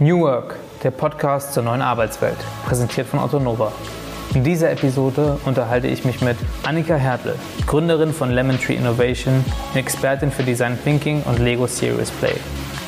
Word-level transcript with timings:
New 0.00 0.22
Work, 0.22 0.56
der 0.82 0.90
Podcast 0.90 1.54
zur 1.54 1.62
neuen 1.62 1.80
Arbeitswelt, 1.80 2.36
präsentiert 2.66 3.06
von 3.06 3.20
Otto 3.20 3.38
Nova. 3.38 3.70
In 4.34 4.42
dieser 4.42 4.72
Episode 4.72 5.38
unterhalte 5.44 5.86
ich 5.86 6.04
mich 6.04 6.20
mit 6.20 6.36
Annika 6.64 6.96
Hertle, 6.96 7.36
Gründerin 7.64 8.12
von 8.12 8.32
Lemon 8.32 8.58
Tree 8.58 8.74
Innovation 8.74 9.44
Expertin 9.76 10.32
für 10.32 10.42
Design 10.42 10.76
Thinking 10.82 11.22
und 11.22 11.38
Lego 11.38 11.68
Serious 11.68 12.10
Play. 12.10 12.34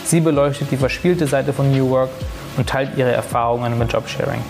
Sie 0.05 0.19
beleuchtet 0.21 0.73
die 0.73 0.77
verspielte 0.77 1.29
Seite 1.29 1.53
von 1.53 1.71
New 1.71 1.91
Work 1.91 2.11
und 2.57 2.69
teilt 2.69 2.97
ihre 2.97 3.13
Erfahrungen 3.13 3.79
mit 3.79 3.93
Jobsharing. 3.93 4.43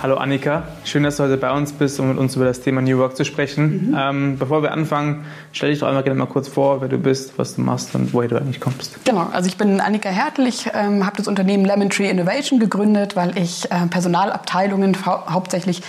Hallo 0.00 0.14
Annika, 0.14 0.62
schön, 0.84 1.02
dass 1.02 1.16
du 1.16 1.24
heute 1.24 1.36
bei 1.38 1.50
uns 1.50 1.72
bist, 1.72 1.98
um 1.98 2.10
mit 2.10 2.18
uns 2.18 2.36
über 2.36 2.44
das 2.44 2.60
Thema 2.60 2.80
New 2.80 2.98
Work 2.98 3.16
zu 3.16 3.24
sprechen. 3.24 3.88
Mhm. 3.88 3.96
Ähm, 3.98 4.38
bevor 4.38 4.62
wir 4.62 4.70
anfangen, 4.70 5.24
stell 5.50 5.70
dich 5.70 5.80
doch 5.80 5.88
einmal 5.88 6.04
gerne 6.04 6.20
mal 6.20 6.26
kurz 6.26 6.46
vor, 6.46 6.80
wer 6.80 6.86
du 6.86 6.98
bist, 6.98 7.36
was 7.36 7.56
du 7.56 7.62
machst 7.62 7.96
und 7.96 8.14
woher 8.14 8.28
du 8.28 8.36
eigentlich 8.36 8.60
kommst. 8.60 9.04
Genau, 9.04 9.26
also 9.32 9.48
ich 9.48 9.56
bin 9.56 9.80
Annika 9.80 10.08
Hertel, 10.08 10.46
ich 10.46 10.70
ähm, 10.72 11.04
habe 11.04 11.16
das 11.16 11.26
Unternehmen 11.26 11.64
Lemon 11.64 11.90
Tree 11.90 12.08
Innovation 12.08 12.60
gegründet, 12.60 13.16
weil 13.16 13.36
ich 13.36 13.68
äh, 13.72 13.86
Personalabteilungen 13.90 15.04
hau 15.04 15.26
hauptsächlich 15.28 15.82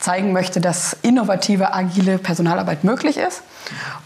zeigen 0.00 0.32
möchte, 0.32 0.60
dass 0.60 0.96
innovative, 1.02 1.72
agile 1.72 2.18
Personalarbeit 2.18 2.82
möglich 2.82 3.16
ist. 3.16 3.44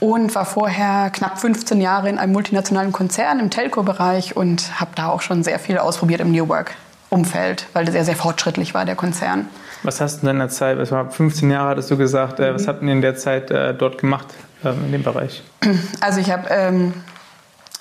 Und 0.01 0.35
war 0.35 0.45
vorher 0.45 1.09
knapp 1.09 1.41
15 1.41 1.81
Jahre 1.81 2.11
in 2.11 2.19
einem 2.19 2.35
multinationalen 2.35 2.93
Konzern 2.93 3.41
im 3.41 3.49
Telco-Bereich 3.49 4.37
und 4.37 4.79
habe 4.79 4.91
da 4.95 5.09
auch 5.09 5.23
schon 5.23 5.43
sehr 5.43 5.59
viel 5.59 5.79
ausprobiert 5.79 6.21
im 6.21 6.31
New 6.31 6.47
Work. 6.47 6.75
Umfeld, 7.09 7.67
weil 7.73 7.85
das 7.85 7.93
sehr, 7.93 8.05
sehr 8.05 8.17
fortschrittlich 8.17 8.75
war, 8.75 8.85
der 8.85 8.97
Konzern. 8.97 9.47
Was 9.83 10.01
hast 10.01 10.17
du 10.17 10.21
in 10.23 10.27
deiner 10.27 10.49
Zeit, 10.49 10.79
es 10.79 10.91
war 10.91 11.11
15 11.11 11.51
Jahre, 11.51 11.71
hattest 11.71 11.91
du 11.91 11.97
gesagt, 11.97 12.41
äh, 12.41 12.55
was 12.55 12.67
habt 12.67 12.83
ihr 12.83 12.93
in 12.93 13.03
der 13.03 13.17
Zeit 13.17 13.51
äh, 13.51 13.75
dort 13.75 13.99
gemacht, 13.99 14.27
ähm, 14.65 14.85
in 14.87 14.93
dem 14.93 15.03
Bereich? 15.03 15.43
Also 16.01 16.21
ich 16.21 16.31
habe... 16.31 16.49
Ähm, 16.51 16.95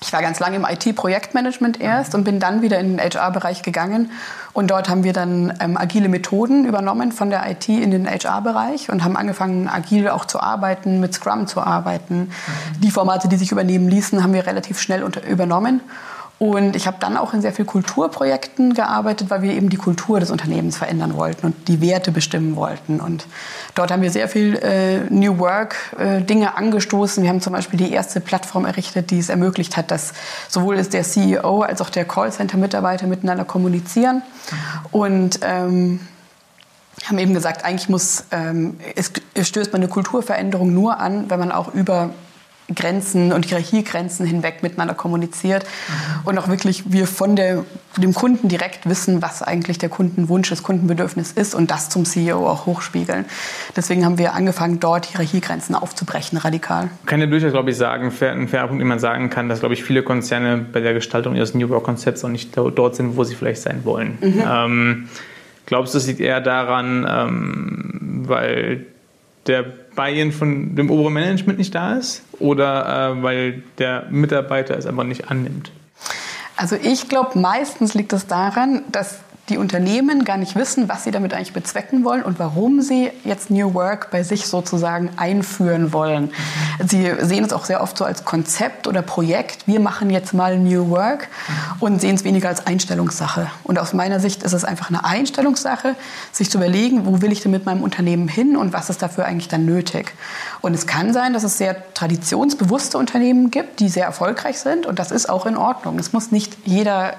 ich 0.02 0.12
war 0.12 0.20
ganz 0.20 0.38
lange 0.40 0.56
im 0.56 0.66
IT-Projektmanagement 0.68 1.80
erst 1.80 2.14
und 2.14 2.24
bin 2.24 2.38
dann 2.38 2.60
wieder 2.60 2.78
in 2.78 2.96
den 2.96 3.00
HR-Bereich 3.00 3.62
gegangen. 3.62 4.10
Und 4.52 4.70
dort 4.70 4.88
haben 4.88 5.04
wir 5.04 5.12
dann 5.12 5.54
ähm, 5.60 5.76
agile 5.76 6.08
Methoden 6.08 6.66
übernommen 6.66 7.12
von 7.12 7.30
der 7.30 7.50
IT 7.50 7.68
in 7.68 7.90
den 7.90 8.06
HR-Bereich 8.06 8.90
und 8.90 9.04
haben 9.04 9.16
angefangen, 9.16 9.68
agil 9.68 10.08
auch 10.08 10.26
zu 10.26 10.38
arbeiten, 10.38 11.00
mit 11.00 11.14
Scrum 11.14 11.46
zu 11.46 11.60
arbeiten. 11.60 12.18
Mhm. 12.18 12.80
Die 12.82 12.90
Formate, 12.90 13.28
die 13.28 13.36
sich 13.36 13.52
übernehmen 13.52 13.88
ließen, 13.88 14.22
haben 14.22 14.34
wir 14.34 14.46
relativ 14.46 14.80
schnell 14.80 15.02
unter 15.02 15.26
übernommen. 15.26 15.80
Und 16.38 16.76
ich 16.76 16.86
habe 16.86 16.98
dann 17.00 17.16
auch 17.16 17.32
in 17.32 17.40
sehr 17.40 17.52
vielen 17.52 17.66
Kulturprojekten 17.66 18.74
gearbeitet, 18.74 19.30
weil 19.30 19.40
wir 19.40 19.52
eben 19.52 19.70
die 19.70 19.78
Kultur 19.78 20.20
des 20.20 20.30
Unternehmens 20.30 20.76
verändern 20.76 21.16
wollten 21.16 21.46
und 21.46 21.68
die 21.68 21.80
Werte 21.80 22.12
bestimmen 22.12 22.56
wollten. 22.56 23.00
Und 23.00 23.26
dort 23.74 23.90
haben 23.90 24.02
wir 24.02 24.10
sehr 24.10 24.28
viel 24.28 24.56
äh, 24.56 25.00
New 25.08 25.38
Work 25.38 25.76
äh, 25.98 26.44
angestoßen. 26.44 27.22
Wir 27.22 27.30
haben 27.30 27.40
zum 27.40 27.54
Beispiel 27.54 27.78
die 27.78 27.90
erste 27.90 28.20
Plattform 28.20 28.66
errichtet, 28.66 29.10
die 29.10 29.18
es 29.18 29.30
ermöglicht 29.30 29.78
hat, 29.78 29.90
dass 29.90 30.12
sowohl 30.48 30.76
der 30.82 31.04
CEO 31.04 31.62
als 31.62 31.80
auch 31.80 31.88
der 31.88 32.04
Callcenter-Mitarbeiter 32.04 33.06
miteinander 33.06 33.46
kommunizieren. 33.46 34.20
Und 34.90 35.40
ähm, 35.42 36.00
haben 37.08 37.18
eben 37.18 37.32
gesagt, 37.32 37.64
eigentlich 37.64 37.88
muss, 37.88 38.24
ähm, 38.30 38.78
es 38.94 39.10
stößt 39.48 39.72
man 39.72 39.82
eine 39.82 39.90
Kulturveränderung 39.90 40.74
nur 40.74 40.98
an, 40.98 41.30
wenn 41.30 41.38
man 41.38 41.52
auch 41.52 41.72
über 41.72 42.10
Grenzen 42.74 43.32
und 43.32 43.46
Hierarchiegrenzen 43.46 44.26
hinweg 44.26 44.62
miteinander 44.62 44.94
kommuniziert 44.94 45.64
und 46.24 46.36
auch 46.38 46.48
wirklich 46.48 46.90
wir 46.90 47.06
von 47.06 47.36
der, 47.36 47.64
dem 47.96 48.12
Kunden 48.12 48.48
direkt 48.48 48.88
wissen, 48.88 49.22
was 49.22 49.42
eigentlich 49.42 49.78
der 49.78 49.88
Kundenwunsch, 49.88 50.48
das 50.50 50.62
Kundenbedürfnis 50.64 51.30
ist 51.30 51.54
und 51.54 51.70
das 51.70 51.88
zum 51.90 52.04
CEO 52.04 52.48
auch 52.48 52.66
hochspiegeln. 52.66 53.24
Deswegen 53.76 54.04
haben 54.04 54.18
wir 54.18 54.34
angefangen, 54.34 54.80
dort 54.80 55.06
Hierarchiegrenzen 55.06 55.76
aufzubrechen, 55.76 56.38
radikal. 56.38 56.90
Ich 57.02 57.06
kann 57.06 57.20
ja 57.20 57.26
durchaus, 57.26 57.52
glaube 57.52 57.70
ich, 57.70 57.76
sagen, 57.76 58.12
ein 58.20 58.48
fairer 58.48 58.66
Punkt, 58.66 58.80
den 58.80 58.88
man 58.88 58.98
sagen 58.98 59.30
kann, 59.30 59.48
dass, 59.48 59.60
glaube 59.60 59.74
ich, 59.74 59.84
viele 59.84 60.02
Konzerne 60.02 60.58
bei 60.58 60.80
der 60.80 60.92
Gestaltung 60.94 61.36
ihres 61.36 61.54
New 61.54 61.68
Work-Konzepts 61.68 62.24
auch 62.24 62.28
nicht 62.28 62.56
dort 62.56 62.96
sind, 62.96 63.16
wo 63.16 63.22
sie 63.22 63.36
vielleicht 63.36 63.62
sein 63.62 63.84
wollen. 63.84 64.18
Mhm. 64.20 64.42
Ähm, 64.44 65.08
glaubst 65.66 65.94
du, 65.94 65.98
es 65.98 66.06
liegt 66.08 66.20
eher 66.20 66.40
daran, 66.40 67.06
ähm, 67.08 68.24
weil 68.26 68.86
der 69.46 69.64
Buy-in 69.94 70.32
von 70.32 70.76
dem 70.76 70.90
oberen 70.90 71.14
Management 71.14 71.58
nicht 71.58 71.74
da 71.74 71.94
ist 71.94 72.22
oder 72.38 73.16
äh, 73.16 73.22
weil 73.22 73.62
der 73.78 74.06
Mitarbeiter 74.10 74.76
es 74.76 74.86
einfach 74.86 75.04
nicht 75.04 75.30
annimmt? 75.30 75.70
Also 76.56 76.76
ich 76.82 77.08
glaube, 77.08 77.38
meistens 77.38 77.94
liegt 77.94 78.12
es 78.12 78.26
daran, 78.26 78.82
dass 78.90 79.20
die 79.48 79.58
Unternehmen 79.58 80.24
gar 80.24 80.36
nicht 80.36 80.56
wissen, 80.56 80.88
was 80.88 81.04
sie 81.04 81.12
damit 81.12 81.32
eigentlich 81.32 81.52
bezwecken 81.52 82.04
wollen 82.04 82.22
und 82.22 82.38
warum 82.38 82.80
sie 82.80 83.10
jetzt 83.24 83.48
New 83.50 83.74
Work 83.74 84.10
bei 84.10 84.24
sich 84.24 84.46
sozusagen 84.46 85.10
einführen 85.16 85.92
wollen. 85.92 86.32
Sie 86.84 87.12
sehen 87.20 87.44
es 87.44 87.52
auch 87.52 87.64
sehr 87.64 87.80
oft 87.80 87.96
so 87.96 88.04
als 88.04 88.24
Konzept 88.24 88.88
oder 88.88 89.02
Projekt. 89.02 89.66
Wir 89.68 89.78
machen 89.78 90.10
jetzt 90.10 90.34
mal 90.34 90.58
New 90.58 90.90
Work 90.90 91.28
und 91.78 92.00
sehen 92.00 92.16
es 92.16 92.24
weniger 92.24 92.48
als 92.48 92.66
Einstellungssache. 92.66 93.48
Und 93.62 93.78
aus 93.78 93.92
meiner 93.92 94.18
Sicht 94.18 94.42
ist 94.42 94.52
es 94.52 94.64
einfach 94.64 94.90
eine 94.90 95.04
Einstellungssache, 95.04 95.94
sich 96.32 96.50
zu 96.50 96.58
überlegen, 96.58 97.06
wo 97.06 97.22
will 97.22 97.30
ich 97.30 97.40
denn 97.40 97.52
mit 97.52 97.66
meinem 97.66 97.82
Unternehmen 97.82 98.26
hin 98.26 98.56
und 98.56 98.72
was 98.72 98.90
ist 98.90 99.00
dafür 99.00 99.26
eigentlich 99.26 99.48
dann 99.48 99.64
nötig. 99.64 100.12
Und 100.60 100.74
es 100.74 100.88
kann 100.88 101.12
sein, 101.12 101.32
dass 101.32 101.44
es 101.44 101.56
sehr 101.56 101.94
traditionsbewusste 101.94 102.98
Unternehmen 102.98 103.52
gibt, 103.52 103.78
die 103.78 103.88
sehr 103.88 104.06
erfolgreich 104.06 104.58
sind 104.58 104.86
und 104.86 104.98
das 104.98 105.12
ist 105.12 105.28
auch 105.28 105.46
in 105.46 105.56
Ordnung. 105.56 105.98
Es 106.00 106.12
muss 106.12 106.32
nicht 106.32 106.56
jeder 106.64 107.14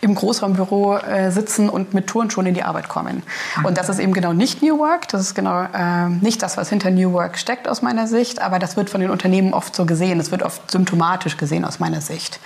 im 0.00 0.16
Großraumbüro 0.16 0.96
äh, 0.96 1.30
sitzen 1.30 1.67
und 1.68 1.94
mit 1.94 2.06
Touren 2.06 2.30
schon 2.30 2.46
in 2.46 2.54
die 2.54 2.62
Arbeit 2.62 2.88
kommen. 2.88 3.22
Und 3.64 3.78
das 3.78 3.88
ist 3.88 3.98
eben 3.98 4.12
genau 4.12 4.32
nicht 4.32 4.62
New 4.62 4.78
Work. 4.78 5.08
Das 5.08 5.20
ist 5.20 5.34
genau 5.34 5.62
äh, 5.62 6.08
nicht 6.08 6.42
das, 6.42 6.56
was 6.56 6.68
hinter 6.68 6.90
New 6.90 7.12
Work 7.12 7.38
steckt 7.38 7.68
aus 7.68 7.82
meiner 7.82 8.06
Sicht. 8.06 8.40
Aber 8.40 8.58
das 8.58 8.76
wird 8.76 8.90
von 8.90 9.00
den 9.00 9.10
Unternehmen 9.10 9.54
oft 9.54 9.74
so 9.74 9.86
gesehen. 9.86 10.20
Es 10.20 10.30
wird 10.30 10.42
oft 10.42 10.70
symptomatisch 10.70 11.36
gesehen 11.36 11.64
aus 11.64 11.78
meiner 11.78 12.00
Sicht. 12.00 12.40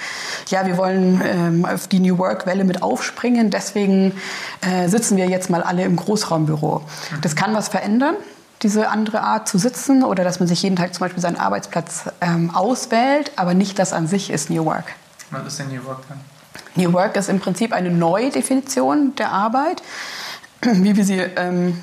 Ja, 0.49 0.67
wir 0.67 0.77
wollen 0.77 1.21
ähm, 1.25 1.65
auf 1.65 1.89
die 1.89 2.01
New 2.01 2.19
Work-Welle 2.19 2.65
mit 2.65 2.83
aufspringen. 2.83 3.51
Deswegen 3.51 4.13
äh, 4.61 4.89
sitzen 4.89 5.17
wir 5.17 5.27
jetzt 5.27 5.51
mal 5.51 5.63
alle 5.63 5.85
im 5.85 5.97
Großraumbüro. 5.97 6.83
Das 7.21 7.37
kann 7.37 7.55
was 7.55 7.69
verändern 7.69 8.17
diese 8.63 8.89
andere 8.89 9.23
Art 9.23 9.49
zu 9.49 9.59
sitzen 9.59 10.05
oder 10.05 10.25
dass 10.25 10.39
man 10.39 10.49
sich 10.49 10.63
jeden 10.63 10.77
Tag 10.77 10.95
zum 10.95 11.01
Beispiel 11.01 11.21
seinen 11.21 11.37
Arbeitsplatz 11.37 12.05
ähm, 12.21 12.55
auswählt, 12.55 13.33
aber 13.37 13.55
nicht 13.55 13.79
das 13.79 13.93
an 13.93 14.07
sich 14.07 14.31
ist 14.31 14.51
New 14.51 14.65
Work. 14.65 14.95
Was 15.31 15.47
ist 15.47 15.59
denn 15.59 15.69
New 15.69 15.85
Work 15.85 16.07
dann? 16.09 16.21
New 16.75 16.93
Work 16.93 17.17
ist 17.17 17.29
im 17.29 17.41
Prinzip 17.41 17.73
eine 17.73 17.91
neue 17.91 18.31
Definition 18.31 19.15
der 19.17 19.31
Arbeit, 19.31 19.83
wie 20.63 20.97
wir 20.97 21.05
sie 21.05 21.19
ähm, 21.19 21.79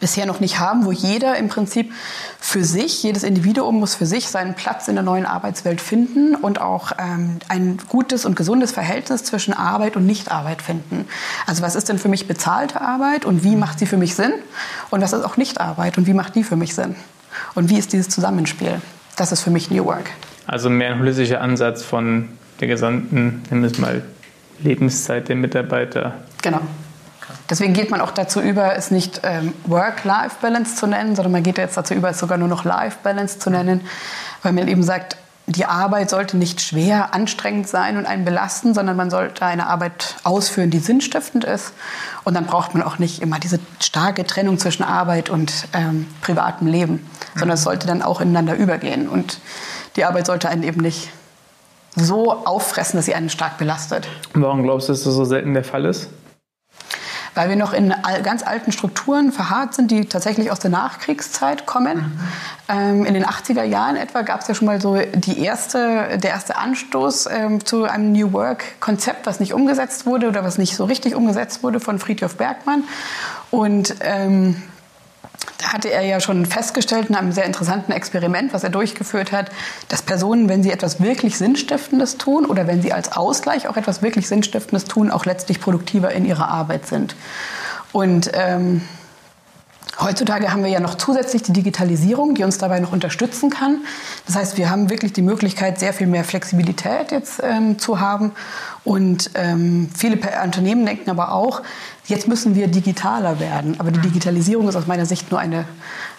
bisher 0.00 0.26
noch 0.26 0.40
nicht 0.40 0.58
haben, 0.58 0.84
wo 0.84 0.92
jeder 0.92 1.36
im 1.36 1.48
Prinzip 1.48 1.92
für 2.38 2.64
sich, 2.64 3.02
jedes 3.02 3.24
Individuum 3.24 3.80
muss 3.80 3.94
für 3.94 4.06
sich 4.06 4.28
seinen 4.28 4.54
Platz 4.54 4.88
in 4.88 4.94
der 4.94 5.02
neuen 5.02 5.26
Arbeitswelt 5.26 5.80
finden 5.80 6.34
und 6.34 6.60
auch 6.60 6.92
ähm, 6.98 7.38
ein 7.48 7.78
gutes 7.88 8.24
und 8.24 8.36
gesundes 8.36 8.70
Verhältnis 8.70 9.24
zwischen 9.24 9.54
Arbeit 9.54 9.96
und 9.96 10.06
Nichtarbeit 10.06 10.62
finden. 10.62 11.06
Also 11.46 11.62
was 11.62 11.74
ist 11.74 11.88
denn 11.88 11.98
für 11.98 12.08
mich 12.08 12.28
bezahlte 12.28 12.80
Arbeit 12.80 13.24
und 13.24 13.42
wie 13.42 13.56
macht 13.56 13.78
sie 13.78 13.86
für 13.86 13.96
mich 13.96 14.14
Sinn? 14.14 14.32
Und 14.90 15.00
was 15.00 15.12
ist 15.12 15.24
auch 15.24 15.36
Nichtarbeit 15.36 15.98
und 15.98 16.06
wie 16.06 16.14
macht 16.14 16.34
die 16.34 16.44
für 16.44 16.56
mich 16.56 16.74
Sinn? 16.74 16.94
Und 17.54 17.70
wie 17.70 17.78
ist 17.78 17.92
dieses 17.92 18.08
Zusammenspiel? 18.08 18.80
Das 19.16 19.32
ist 19.32 19.42
für 19.42 19.50
mich 19.50 19.70
New 19.70 19.84
Work. 19.84 20.10
Also 20.46 20.70
mehr 20.70 20.92
ein 20.92 21.00
holistischer 21.00 21.40
Ansatz 21.40 21.82
von 21.82 22.28
der 22.60 22.68
gesamten, 22.68 23.42
nennen 23.50 23.62
wir 23.62 23.70
es 23.70 23.78
mal, 23.78 24.02
Lebenszeit 24.60 25.28
der 25.28 25.36
Mitarbeiter. 25.36 26.14
Genau. 26.42 26.60
Deswegen 27.50 27.72
geht 27.72 27.90
man 27.90 28.00
auch 28.00 28.10
dazu 28.10 28.40
über, 28.40 28.76
es 28.76 28.90
nicht 28.90 29.20
ähm, 29.22 29.54
Work-Life-Balance 29.66 30.76
zu 30.76 30.86
nennen, 30.86 31.16
sondern 31.16 31.32
man 31.32 31.42
geht 31.42 31.58
jetzt 31.58 31.76
dazu 31.76 31.94
über, 31.94 32.10
es 32.10 32.18
sogar 32.18 32.36
nur 32.38 32.48
noch 32.48 32.64
Life-Balance 32.64 33.38
zu 33.38 33.50
nennen, 33.50 33.82
weil 34.42 34.52
man 34.52 34.68
eben 34.68 34.82
sagt, 34.82 35.16
die 35.46 35.64
Arbeit 35.64 36.10
sollte 36.10 36.36
nicht 36.36 36.60
schwer, 36.60 37.14
anstrengend 37.14 37.66
sein 37.66 37.96
und 37.96 38.04
einen 38.04 38.26
belasten, 38.26 38.74
sondern 38.74 38.96
man 38.96 39.08
sollte 39.08 39.46
eine 39.46 39.66
Arbeit 39.66 40.16
ausführen, 40.22 40.70
die 40.70 40.78
sinnstiftend 40.78 41.44
ist. 41.44 41.72
Und 42.24 42.34
dann 42.34 42.44
braucht 42.44 42.74
man 42.74 42.82
auch 42.82 42.98
nicht 42.98 43.22
immer 43.22 43.38
diese 43.38 43.58
starke 43.80 44.26
Trennung 44.26 44.58
zwischen 44.58 44.82
Arbeit 44.82 45.30
und 45.30 45.68
ähm, 45.72 46.06
privatem 46.20 46.66
Leben, 46.66 47.08
sondern 47.34 47.54
es 47.54 47.62
sollte 47.62 47.86
dann 47.86 48.02
auch 48.02 48.20
ineinander 48.20 48.56
übergehen. 48.56 49.08
Und 49.08 49.40
die 49.96 50.04
Arbeit 50.04 50.26
sollte 50.26 50.50
einen 50.50 50.64
eben 50.64 50.82
nicht 50.82 51.08
so 51.96 52.32
auffressen, 52.46 52.98
dass 52.98 53.06
sie 53.06 53.14
einen 53.14 53.30
stark 53.30 53.58
belastet. 53.58 54.08
Warum 54.34 54.62
glaubst 54.62 54.88
du, 54.88 54.92
dass 54.92 55.04
das 55.04 55.14
so 55.14 55.24
selten 55.24 55.54
der 55.54 55.64
Fall 55.64 55.84
ist? 55.84 56.08
Weil 57.34 57.50
wir 57.50 57.56
noch 57.56 57.72
in 57.72 57.94
ganz 58.24 58.42
alten 58.42 58.72
Strukturen 58.72 59.30
verharrt 59.30 59.72
sind, 59.72 59.92
die 59.92 60.06
tatsächlich 60.06 60.50
aus 60.50 60.58
der 60.58 60.70
Nachkriegszeit 60.70 61.66
kommen. 61.66 61.98
Mhm. 61.98 62.20
Ähm, 62.68 63.04
in 63.04 63.14
den 63.14 63.24
80er 63.24 63.62
Jahren 63.62 63.96
etwa 63.96 64.22
gab 64.22 64.40
es 64.40 64.48
ja 64.48 64.54
schon 64.54 64.66
mal 64.66 64.80
so 64.80 64.96
die 64.96 65.38
erste, 65.38 66.18
der 66.18 66.30
erste 66.30 66.56
Anstoß 66.56 67.28
ähm, 67.30 67.64
zu 67.64 67.84
einem 67.84 68.10
New 68.10 68.32
Work-Konzept, 68.32 69.26
was 69.26 69.38
nicht 69.38 69.54
umgesetzt 69.54 70.04
wurde 70.04 70.28
oder 70.28 70.42
was 70.42 70.58
nicht 70.58 70.74
so 70.74 70.84
richtig 70.84 71.14
umgesetzt 71.14 71.62
wurde 71.62 71.78
von 71.78 72.00
Friedhof 72.00 72.36
Bergmann. 72.36 72.82
Und 73.52 73.94
ähm, 74.00 74.60
hatte 75.62 75.90
er 75.90 76.02
ja 76.02 76.20
schon 76.20 76.46
festgestellt 76.46 77.08
in 77.08 77.14
einem 77.14 77.32
sehr 77.32 77.44
interessanten 77.44 77.92
Experiment, 77.92 78.52
was 78.52 78.64
er 78.64 78.70
durchgeführt 78.70 79.32
hat, 79.32 79.50
dass 79.88 80.02
Personen, 80.02 80.48
wenn 80.48 80.62
sie 80.62 80.70
etwas 80.70 81.00
wirklich 81.00 81.36
Sinnstiftendes 81.36 82.16
tun 82.16 82.46
oder 82.46 82.66
wenn 82.66 82.82
sie 82.82 82.92
als 82.92 83.12
Ausgleich 83.12 83.68
auch 83.68 83.76
etwas 83.76 84.02
wirklich 84.02 84.28
Sinnstiftendes 84.28 84.84
tun, 84.84 85.10
auch 85.10 85.24
letztlich 85.24 85.60
produktiver 85.60 86.12
in 86.12 86.24
ihrer 86.24 86.48
Arbeit 86.48 86.86
sind. 86.86 87.16
Und 87.92 88.30
ähm, 88.34 88.82
Heutzutage 90.00 90.52
haben 90.52 90.62
wir 90.62 90.70
ja 90.70 90.80
noch 90.80 90.94
zusätzlich 90.94 91.42
die 91.42 91.52
Digitalisierung, 91.52 92.34
die 92.34 92.44
uns 92.44 92.58
dabei 92.58 92.78
noch 92.78 92.92
unterstützen 92.92 93.50
kann. 93.50 93.78
Das 94.26 94.36
heißt, 94.36 94.56
wir 94.56 94.70
haben 94.70 94.90
wirklich 94.90 95.12
die 95.12 95.22
Möglichkeit, 95.22 95.78
sehr 95.80 95.92
viel 95.92 96.06
mehr 96.06 96.24
Flexibilität 96.24 97.10
jetzt 97.10 97.40
ähm, 97.42 97.78
zu 97.78 97.98
haben. 97.98 98.32
Und 98.84 99.30
ähm, 99.34 99.88
viele 99.96 100.18
Unternehmen 100.44 100.86
denken 100.86 101.10
aber 101.10 101.32
auch, 101.32 101.62
jetzt 102.06 102.28
müssen 102.28 102.54
wir 102.54 102.68
digitaler 102.68 103.40
werden. 103.40 103.80
Aber 103.80 103.90
die 103.90 104.00
Digitalisierung 104.00 104.68
ist 104.68 104.76
aus 104.76 104.86
meiner 104.86 105.06
Sicht 105.06 105.30
nur 105.30 105.40
eine, 105.40 105.64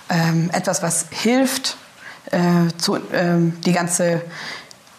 ähm, 0.09 0.49
etwas, 0.51 0.83
was 0.83 1.05
hilft, 1.11 1.77
äh, 2.31 2.39
zu, 2.77 2.97
ähm, 3.13 3.53
die 3.65 3.73
ganze 3.73 4.21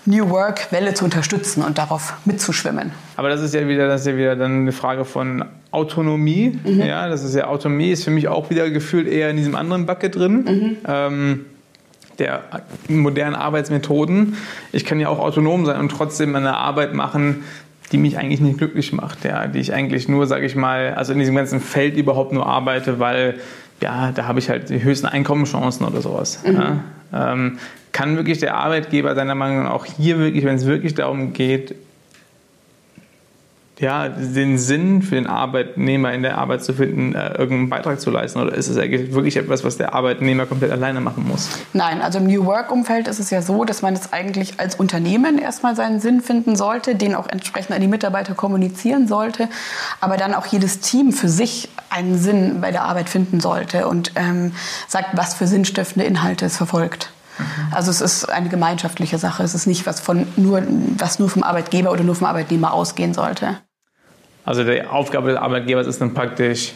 New 0.06 0.30
Work-Welle 0.30 0.94
zu 0.94 1.04
unterstützen 1.04 1.62
und 1.62 1.78
darauf 1.78 2.14
mitzuschwimmen. 2.24 2.92
Aber 3.16 3.28
das 3.28 3.42
ist 3.42 3.54
ja 3.54 3.68
wieder, 3.68 3.86
das 3.86 4.02
ist 4.02 4.06
ja 4.06 4.16
wieder 4.16 4.36
dann 4.36 4.62
eine 4.62 4.72
Frage 4.72 5.04
von 5.04 5.44
Autonomie. 5.70 6.58
Mhm. 6.64 6.80
Ja, 6.80 7.08
das 7.08 7.22
ist 7.22 7.34
ja 7.34 7.46
Autonomie 7.46 7.90
ist 7.90 8.04
für 8.04 8.10
mich 8.10 8.28
auch 8.28 8.50
wieder 8.50 8.70
gefühlt 8.70 9.06
eher 9.06 9.30
in 9.30 9.36
diesem 9.36 9.54
anderen 9.54 9.86
Bucket 9.86 10.16
drin. 10.16 10.44
Mhm. 10.44 10.76
Ähm, 10.86 11.44
der 12.18 12.42
modernen 12.88 13.34
Arbeitsmethoden. 13.34 14.36
Ich 14.72 14.84
kann 14.84 15.00
ja 15.00 15.08
auch 15.08 15.18
autonom 15.18 15.64
sein 15.64 15.80
und 15.80 15.90
trotzdem 15.90 16.36
eine 16.36 16.56
Arbeit 16.56 16.92
machen, 16.92 17.44
die 17.92 17.98
mich 17.98 18.18
eigentlich 18.18 18.40
nicht 18.40 18.58
glücklich 18.58 18.92
macht, 18.92 19.24
ja, 19.24 19.46
die 19.46 19.58
ich 19.58 19.72
eigentlich 19.72 20.08
nur, 20.08 20.26
sage 20.26 20.46
ich 20.46 20.54
mal, 20.54 20.94
also 20.94 21.12
in 21.12 21.18
diesem 21.18 21.34
ganzen 21.34 21.60
Feld 21.60 21.96
überhaupt 21.96 22.32
nur 22.32 22.46
arbeite, 22.46 23.00
weil 23.00 23.40
ja, 23.82 24.12
da 24.12 24.26
habe 24.26 24.38
ich 24.38 24.50
halt 24.50 24.68
die 24.68 24.82
höchsten 24.82 25.06
Einkommenschancen 25.06 25.86
oder 25.86 26.02
sowas. 26.02 26.42
Mhm. 26.44 26.54
Ja. 27.12 27.32
Ähm, 27.32 27.58
kann 27.92 28.16
wirklich 28.16 28.38
der 28.38 28.54
Arbeitgeber 28.54 29.14
seiner 29.14 29.34
Meinung 29.34 29.64
nach 29.64 29.72
auch 29.72 29.84
hier 29.84 30.18
wirklich, 30.18 30.44
wenn 30.44 30.56
es 30.56 30.66
wirklich 30.66 30.94
darum 30.94 31.32
geht, 31.32 31.74
ja, 33.80 34.10
den 34.10 34.58
Sinn 34.58 35.00
für 35.00 35.14
den 35.14 35.26
Arbeitnehmer 35.26 36.12
in 36.12 36.22
der 36.22 36.36
Arbeit 36.36 36.62
zu 36.62 36.74
finden, 36.74 37.14
äh, 37.14 37.30
irgendeinen 37.30 37.70
Beitrag 37.70 37.98
zu 37.98 38.10
leisten? 38.10 38.38
Oder 38.38 38.54
ist 38.54 38.68
es 38.68 38.76
wirklich 38.76 39.38
etwas, 39.38 39.64
was 39.64 39.78
der 39.78 39.94
Arbeitnehmer 39.94 40.44
komplett 40.44 40.70
alleine 40.70 41.00
machen 41.00 41.26
muss? 41.26 41.48
Nein, 41.72 42.02
also 42.02 42.18
im 42.18 42.26
New 42.26 42.44
Work-Umfeld 42.44 43.08
ist 43.08 43.18
es 43.18 43.30
ja 43.30 43.40
so, 43.40 43.64
dass 43.64 43.80
man 43.80 43.94
es 43.94 44.12
eigentlich 44.12 44.60
als 44.60 44.74
Unternehmen 44.74 45.38
erstmal 45.38 45.76
seinen 45.76 45.98
Sinn 45.98 46.20
finden 46.20 46.56
sollte, 46.56 46.94
den 46.94 47.14
auch 47.14 47.26
entsprechend 47.26 47.74
an 47.74 47.80
die 47.80 47.88
Mitarbeiter 47.88 48.34
kommunizieren 48.34 49.08
sollte, 49.08 49.48
aber 50.00 50.18
dann 50.18 50.34
auch 50.34 50.46
jedes 50.46 50.80
Team 50.80 51.12
für 51.12 51.28
sich 51.28 51.70
einen 51.88 52.18
Sinn 52.18 52.60
bei 52.60 52.72
der 52.72 52.84
Arbeit 52.84 53.08
finden 53.08 53.40
sollte 53.40 53.88
und 53.88 54.12
ähm, 54.14 54.52
sagt, 54.88 55.16
was 55.16 55.32
für 55.32 55.46
sinnstiftende 55.46 56.06
Inhalte 56.06 56.44
es 56.44 56.58
verfolgt. 56.58 57.10
Mhm. 57.40 57.74
Also 57.74 57.90
es 57.90 58.00
ist 58.00 58.28
eine 58.28 58.48
gemeinschaftliche 58.48 59.18
Sache. 59.18 59.42
Es 59.42 59.54
ist 59.54 59.66
nicht 59.66 59.86
was 59.86 60.00
von 60.00 60.26
nur 60.36 60.62
was 60.96 61.18
nur 61.18 61.28
vom 61.28 61.42
Arbeitgeber 61.42 61.90
oder 61.90 62.04
nur 62.04 62.14
vom 62.14 62.26
Arbeitnehmer 62.26 62.72
ausgehen 62.72 63.14
sollte. 63.14 63.56
Also 64.44 64.64
die 64.64 64.82
Aufgabe 64.84 65.30
des 65.30 65.38
Arbeitgebers 65.38 65.86
ist 65.86 66.00
dann 66.00 66.14
praktisch, 66.14 66.72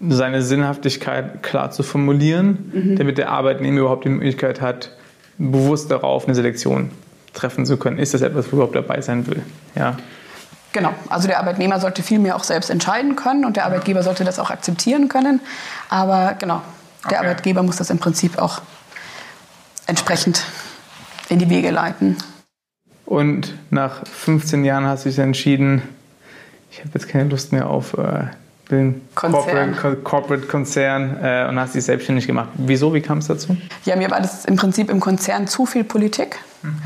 seine 0.00 0.42
Sinnhaftigkeit 0.42 1.42
klar 1.42 1.70
zu 1.70 1.82
formulieren, 1.82 2.70
mhm. 2.72 2.96
damit 2.96 3.18
der 3.18 3.30
Arbeitnehmer 3.30 3.80
überhaupt 3.80 4.04
die 4.04 4.10
Möglichkeit 4.10 4.60
hat, 4.60 4.90
bewusst 5.38 5.90
darauf 5.90 6.26
eine 6.26 6.34
Selektion 6.34 6.90
treffen 7.32 7.66
zu 7.66 7.76
können. 7.76 7.98
Ist 7.98 8.14
das 8.14 8.22
etwas, 8.22 8.46
wo 8.46 8.48
er 8.48 8.54
überhaupt 8.54 8.76
dabei 8.76 9.00
sein 9.00 9.26
will? 9.26 9.42
Ja. 9.74 9.96
Genau, 10.72 10.92
also 11.08 11.26
der 11.26 11.38
Arbeitnehmer 11.38 11.80
sollte 11.80 12.02
viel 12.02 12.18
mehr 12.18 12.36
auch 12.36 12.44
selbst 12.44 12.68
entscheiden 12.68 13.16
können 13.16 13.46
und 13.46 13.56
der 13.56 13.64
Arbeitgeber 13.64 14.02
sollte 14.02 14.24
das 14.24 14.38
auch 14.38 14.50
akzeptieren 14.50 15.08
können. 15.08 15.40
Aber 15.88 16.34
genau, 16.38 16.60
der 17.04 17.18
okay. 17.18 17.28
Arbeitgeber 17.28 17.62
muss 17.62 17.76
das 17.76 17.88
im 17.88 17.98
Prinzip 17.98 18.38
auch 18.38 18.60
entsprechend 19.86 20.44
in 21.28 21.38
die 21.38 21.50
Wege 21.50 21.70
leiten. 21.70 22.16
Und 23.04 23.54
nach 23.70 24.06
15 24.06 24.64
Jahren 24.64 24.84
hast 24.84 25.04
du 25.04 25.08
dich 25.08 25.18
entschieden, 25.18 25.82
ich 26.70 26.80
habe 26.80 26.90
jetzt 26.94 27.08
keine 27.08 27.30
Lust 27.30 27.52
mehr 27.52 27.70
auf 27.70 27.94
äh, 27.94 28.26
den 28.70 29.02
Konzern. 29.14 29.72
Corporate, 29.72 30.02
Corporate 30.02 30.46
Konzern 30.46 31.16
äh, 31.22 31.46
und 31.48 31.58
hast 31.58 31.74
dich 31.74 31.84
selbstständig 31.84 32.26
gemacht. 32.26 32.48
Wieso? 32.54 32.92
Wie 32.92 33.00
kam 33.00 33.18
es 33.18 33.28
dazu? 33.28 33.56
Ja, 33.84 33.96
mir 33.96 34.10
war 34.10 34.20
das 34.20 34.44
im 34.44 34.56
Prinzip 34.56 34.90
im 34.90 35.00
Konzern 35.00 35.46
zu 35.46 35.66
viel 35.66 35.84
Politik. 35.84 36.38
Mhm. 36.62 36.82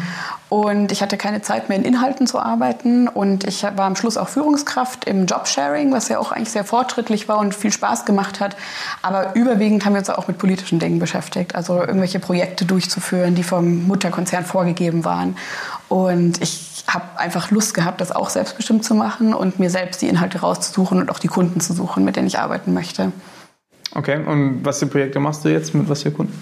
Und 0.51 0.93
ich 0.93 1.01
hatte 1.01 1.17
keine 1.17 1.43
Zeit 1.43 1.69
mehr 1.69 1.79
in 1.79 1.85
Inhalten 1.85 2.27
zu 2.27 2.39
arbeiten. 2.39 3.09
Und 3.09 3.45
ich 3.45 3.63
war 3.63 3.87
am 3.87 3.97
Schluss 3.97 4.17
auch 4.17 4.29
Führungskraft 4.29 5.07
im 5.07 5.27
Jobsharing, 5.27 5.93
was 5.93 6.09
ja 6.09 6.19
auch 6.19 6.33
eigentlich 6.33 6.51
sehr 6.51 6.65
fortschrittlich 6.65 7.29
war 7.29 7.39
und 7.39 7.55
viel 7.55 7.73
Spaß 7.73 8.05
gemacht 8.05 8.41
hat. 8.41 8.57
Aber 9.01 9.35
überwiegend 9.35 9.85
haben 9.87 9.95
wir 9.95 10.01
uns 10.01 10.11
auch 10.11 10.29
mit 10.29 10.39
politischen 10.39 10.81
Dingen 10.81 10.99
beschäftigt. 10.99 11.55
Also 11.55 11.81
irgendwelche 11.81 12.19
Projekte 12.19 12.65
durchzuführen, 12.65 13.35
die 13.35 13.43
vom 13.43 13.87
Mutterkonzern 13.87 14.45
vorgegeben 14.45 15.05
waren. 15.05 15.37
Und 15.89 16.43
ich 16.43 16.70
habe 16.95 17.19
einfach 17.19 17.51
Lust 17.51 17.75
gehabt, 17.75 18.01
das 18.01 18.13
auch 18.13 18.31
selbstbestimmt 18.31 18.85
zu 18.85 18.95
machen 18.95 19.35
und 19.35 19.59
mir 19.59 19.71
selbst 19.71 20.03
die 20.03 20.09
Inhalte 20.09 20.41
rauszusuchen 20.41 20.99
und 20.99 21.11
auch 21.11 21.19
die 21.19 21.29
Kunden 21.29 21.61
zu 21.61 21.73
suchen, 21.73 22.05
mit 22.05 22.17
denen 22.17 22.27
ich 22.27 22.39
arbeiten 22.39 22.75
möchte. 22.75 23.13
Okay, 23.95 24.25
und 24.25 24.65
was 24.65 24.79
für 24.79 24.87
Projekte 24.87 25.19
machst 25.19 25.45
du 25.45 25.49
jetzt 25.49 25.75
mit 25.75 25.89
was 25.89 26.03
für 26.03 26.11
Kunden? 26.11 26.33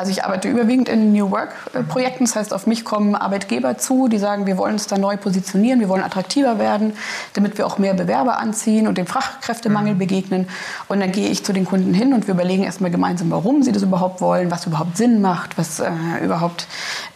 Also 0.00 0.12
ich 0.12 0.24
arbeite 0.24 0.48
überwiegend 0.48 0.88
in 0.88 1.12
New 1.12 1.30
Work-Projekten. 1.30 2.24
Das 2.24 2.34
heißt, 2.34 2.54
auf 2.54 2.66
mich 2.66 2.86
kommen 2.86 3.14
Arbeitgeber 3.14 3.76
zu, 3.76 4.08
die 4.08 4.16
sagen, 4.16 4.46
wir 4.46 4.56
wollen 4.56 4.72
uns 4.72 4.86
da 4.86 4.96
neu 4.96 5.18
positionieren, 5.18 5.78
wir 5.78 5.90
wollen 5.90 6.02
attraktiver 6.02 6.58
werden, 6.58 6.94
damit 7.34 7.58
wir 7.58 7.66
auch 7.66 7.76
mehr 7.76 7.92
Bewerber 7.92 8.38
anziehen 8.38 8.88
und 8.88 8.96
dem 8.96 9.06
Fachkräftemangel 9.06 9.92
mhm. 9.92 9.98
begegnen. 9.98 10.48
Und 10.88 11.00
dann 11.00 11.12
gehe 11.12 11.28
ich 11.28 11.44
zu 11.44 11.52
den 11.52 11.66
Kunden 11.66 11.92
hin 11.92 12.14
und 12.14 12.26
wir 12.28 12.32
überlegen 12.32 12.62
erstmal 12.62 12.90
gemeinsam, 12.90 13.30
warum 13.30 13.62
sie 13.62 13.72
das 13.72 13.82
überhaupt 13.82 14.22
wollen, 14.22 14.50
was 14.50 14.64
überhaupt 14.64 14.96
Sinn 14.96 15.20
macht, 15.20 15.58
was 15.58 15.80
äh, 15.80 15.90
überhaupt 16.24 16.66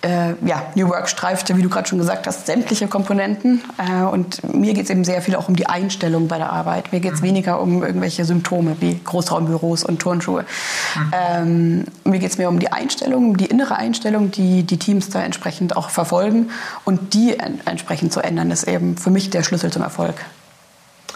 äh, 0.03 0.35
ja, 0.47 0.63
New 0.75 0.91
Work 0.91 1.09
streift, 1.09 1.57
wie 1.57 1.63
du 1.63 1.71
gerade 1.71 1.89
schon 1.89 1.99
gesagt 1.99 2.27
hast, 2.27 2.45
sämtliche 2.45 2.87
Komponenten. 2.87 3.63
Äh, 3.79 4.03
und 4.03 4.45
mir 4.55 4.75
geht 4.75 4.85
es 4.85 4.91
eben 4.91 5.05
sehr 5.05 5.23
viel 5.23 5.37
auch 5.37 5.49
um 5.49 5.57
die 5.57 5.71
Einstellung 5.71 6.29
bei 6.29 6.37
der 6.37 6.53
Arbeit. 6.53 6.93
Mir 6.93 7.01
geht 7.01 7.15
es 7.15 7.23
mhm. 7.23 7.29
weniger 7.29 7.63
um 7.63 7.83
irgendwelche 7.83 8.27
Symptome 8.27 8.77
wie 8.81 9.01
Großraumbüros 9.03 9.85
und 9.85 10.01
Turnschuhe. 10.01 10.43
Mhm. 10.43 11.13
Ähm, 11.13 11.85
mir 12.05 12.19
geht 12.19 12.31
es 12.31 12.37
mehr 12.37 12.51
um 12.51 12.59
die 12.59 12.74
Einstellung, 12.75 13.37
die 13.37 13.47
innere 13.47 13.77
Einstellung, 13.77 14.31
die 14.31 14.63
die 14.65 14.79
Teams 14.79 15.09
da 15.09 15.23
entsprechend 15.23 15.77
auch 15.77 15.91
verfolgen. 15.91 16.51
Und 16.85 17.15
die 17.15 17.39
entsprechend 17.39 18.13
zu 18.13 18.21
ändern, 18.21 18.51
ist 18.51 18.65
eben 18.65 18.97
für 18.97 19.11
mich 19.11 19.31
der 19.31 19.43
Schlüssel 19.43 19.73
zum 19.73 19.83
Erfolg. 19.83 20.15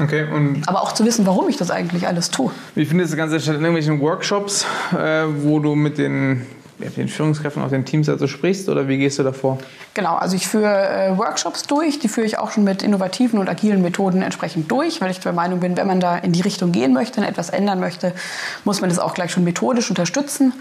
Okay, 0.00 0.26
Aber 0.66 0.82
auch 0.82 0.92
zu 0.92 1.04
wissen, 1.04 1.26
warum 1.26 1.48
ich 1.48 1.56
das 1.56 1.72
eigentlich 1.72 2.06
alles 2.06 2.30
tue. 2.30 2.52
Wie 2.76 2.84
findest 2.84 3.12
du 3.12 3.16
das 3.16 3.24
Ganze 3.24 3.40
statt 3.40 3.56
in 3.56 3.62
irgendwelchen 3.62 4.00
Workshops, 4.00 4.64
äh, 4.92 5.24
wo 5.42 5.58
du 5.58 5.74
mit 5.74 5.98
den 5.98 6.46
mit 6.78 6.96
den 6.96 7.08
Führungskräften 7.08 7.62
aus 7.62 7.70
den 7.70 7.84
Teams 7.84 8.08
also 8.08 8.26
sprichst 8.26 8.68
oder 8.68 8.86
wie 8.88 8.98
gehst 8.98 9.18
du 9.18 9.24
davor? 9.24 9.58
Genau, 9.94 10.14
also 10.14 10.36
ich 10.36 10.46
führe 10.46 10.88
äh, 10.88 11.18
Workshops 11.18 11.64
durch, 11.64 11.98
die 11.98 12.08
führe 12.08 12.26
ich 12.26 12.38
auch 12.38 12.52
schon 12.52 12.64
mit 12.64 12.82
innovativen 12.82 13.38
und 13.38 13.48
agilen 13.48 13.82
Methoden 13.82 14.22
entsprechend 14.22 14.70
durch, 14.70 15.00
weil 15.00 15.10
ich 15.10 15.18
der 15.18 15.32
Meinung 15.32 15.60
bin, 15.60 15.76
wenn 15.76 15.86
man 15.86 16.00
da 16.00 16.16
in 16.16 16.32
die 16.32 16.40
Richtung 16.40 16.70
gehen 16.72 16.92
möchte 16.92 17.20
und 17.20 17.26
etwas 17.26 17.50
ändern 17.50 17.80
möchte, 17.80 18.12
muss 18.64 18.80
man 18.80 18.90
das 18.90 18.98
auch 18.98 19.14
gleich 19.14 19.32
schon 19.32 19.44
methodisch 19.44 19.90
unterstützen. 19.90 20.52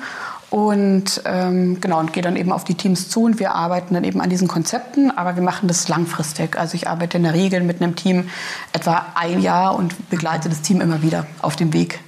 Und 0.49 1.21
ähm, 1.25 1.81
genau, 1.81 1.99
und 1.99 2.13
gehe 2.13 2.23
dann 2.23 2.37
eben 2.37 2.53
auf 2.53 2.63
die 2.63 2.75
Teams 2.75 3.09
zu 3.09 3.23
und 3.23 3.39
wir 3.39 3.53
arbeiten 3.53 3.93
dann 3.93 4.05
eben 4.05 4.21
an 4.21 4.29
diesen 4.29 4.47
Konzepten, 4.47 5.11
aber 5.11 5.35
wir 5.35 5.43
machen 5.43 5.67
das 5.67 5.89
langfristig. 5.89 6.57
Also 6.57 6.75
ich 6.75 6.87
arbeite 6.87 7.17
in 7.17 7.23
der 7.23 7.33
Regel 7.33 7.61
mit 7.63 7.81
einem 7.81 7.97
Team 7.97 8.29
etwa 8.71 9.07
ein 9.15 9.41
Jahr 9.41 9.75
und 9.75 10.09
begleite 10.09 10.47
das 10.47 10.61
Team 10.61 10.79
immer 10.79 11.01
wieder 11.01 11.27
auf 11.41 11.57
dem 11.57 11.73
Weg 11.73 11.99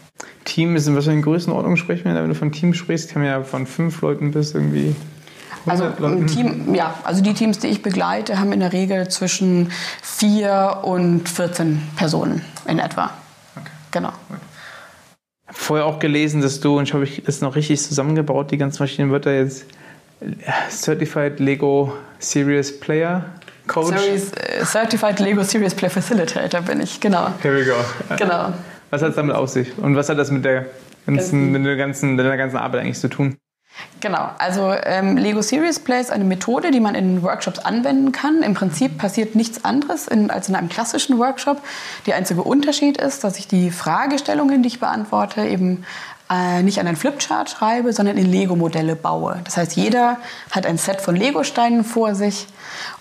Team 0.50 0.76
ist 0.76 0.88
in 0.88 0.96
was 0.96 1.06
für 1.06 1.12
eine 1.12 1.22
Größenordnung 1.22 1.78
sprechen 1.78 2.06
wir? 2.06 2.16
Wenn 2.16 2.30
du 2.30 2.36
von 2.36 2.52
Team 2.52 2.74
sprichst, 2.74 3.12
kann 3.12 3.22
man 3.22 3.32
ja 3.32 3.44
von 3.44 3.68
fünf 3.68 4.02
Leuten 4.02 4.32
bis 4.32 4.54
irgendwie. 4.54 4.96
Also 5.66 5.86
ein 5.86 6.26
Team, 6.26 6.74
ja, 6.74 6.96
also 7.04 7.22
die 7.22 7.34
Teams, 7.34 7.60
die 7.60 7.68
ich 7.68 7.84
begleite, 7.84 8.40
haben 8.40 8.52
in 8.52 8.62
der 8.62 8.74
Regel 8.74 9.10
zwischen 9.10 9.72
vier 10.02 10.80
und 10.84 11.28
14 11.30 11.82
Personen 11.96 12.44
in 12.66 12.80
etwa. 12.80 13.12
Okay. 13.56 13.70
Genau. 13.92 14.10
Habe 14.10 14.40
vorher 15.52 15.86
auch 15.86 16.00
gelesen, 16.00 16.42
dass 16.42 16.60
du, 16.60 16.78
und 16.78 16.84
ich 16.84 16.94
habe 16.94 17.08
das 17.26 17.42
noch 17.42 17.56
richtig 17.56 17.82
zusammengebaut, 17.82 18.52
die 18.52 18.58
ganzen 18.58 18.78
verschiedenen 18.78 19.12
Wörter 19.12 19.34
jetzt, 19.34 19.66
Certified 20.70 21.40
Lego 21.40 21.94
Serious 22.20 22.78
Player 22.78 23.26
Coach. 23.68 23.98
Series, 23.98 24.32
uh, 24.32 24.66
Certified 24.66 25.20
Lego 25.20 25.44
Serious 25.44 25.74
Player 25.74 25.92
Facilitator 25.92 26.62
bin 26.62 26.82
ich, 26.82 27.00
genau. 27.00 27.30
Here 27.42 27.56
we 27.56 27.66
go. 27.66 27.76
Genau. 28.18 28.54
Was 28.90 29.02
hat 29.02 29.10
es 29.10 29.16
damit 29.16 29.36
auf 29.36 29.50
sich? 29.50 29.78
Und 29.78 29.96
was 29.96 30.10
hat 30.10 30.18
das 30.18 30.32
mit 30.32 30.44
der 30.44 30.66
ganzen, 31.06 31.52
mit 31.52 31.66
der 31.66 31.78
ganzen, 31.78 32.16
mit 32.16 32.26
der 32.26 32.38
ganzen 32.38 32.58
Arbeit 32.58 32.82
eigentlich 32.82 33.00
zu 33.00 33.08
tun? 33.08 33.38
Genau, 34.02 34.30
also 34.38 34.74
ähm, 34.84 35.18
Lego 35.18 35.42
Serious 35.42 35.80
Play 35.80 36.00
ist 36.00 36.12
eine 36.12 36.24
Methode, 36.24 36.72
die 36.72 36.80
man 36.80 36.96
in 36.96 37.22
Workshops 37.22 37.60
anwenden 37.60 38.14
kann. 38.14 38.44
Im 38.44 38.54
Prinzip 38.54 38.98
passiert 38.98 39.36
nichts 39.36 39.66
anderes 39.66 40.08
in, 40.08 40.32
als 40.32 40.48
in 40.48 40.56
einem 40.56 40.70
klassischen 40.70 41.20
Workshop. 41.20 41.62
Der 42.06 42.16
einzige 42.16 42.44
Unterschied 42.44 42.98
ist, 42.98 43.26
dass 43.26 43.38
ich 43.38 43.48
die 43.48 43.72
Fragestellungen, 43.72 44.64
die 44.64 44.68
ich 44.68 44.80
beantworte, 44.80 45.42
eben 45.42 45.84
äh, 46.30 46.64
nicht 46.64 46.80
an 46.80 46.88
einen 46.88 46.96
Flipchart 46.96 47.50
schreibe, 47.50 47.92
sondern 47.92 48.18
in 48.18 48.32
Lego-Modelle 48.32 48.96
baue. 48.96 49.42
Das 49.44 49.58
heißt, 49.58 49.76
jeder 49.76 50.18
hat 50.52 50.66
ein 50.66 50.78
Set 50.78 51.02
von 51.02 51.16
Lego-Steinen 51.16 51.84
vor 51.84 52.16
sich 52.16 52.48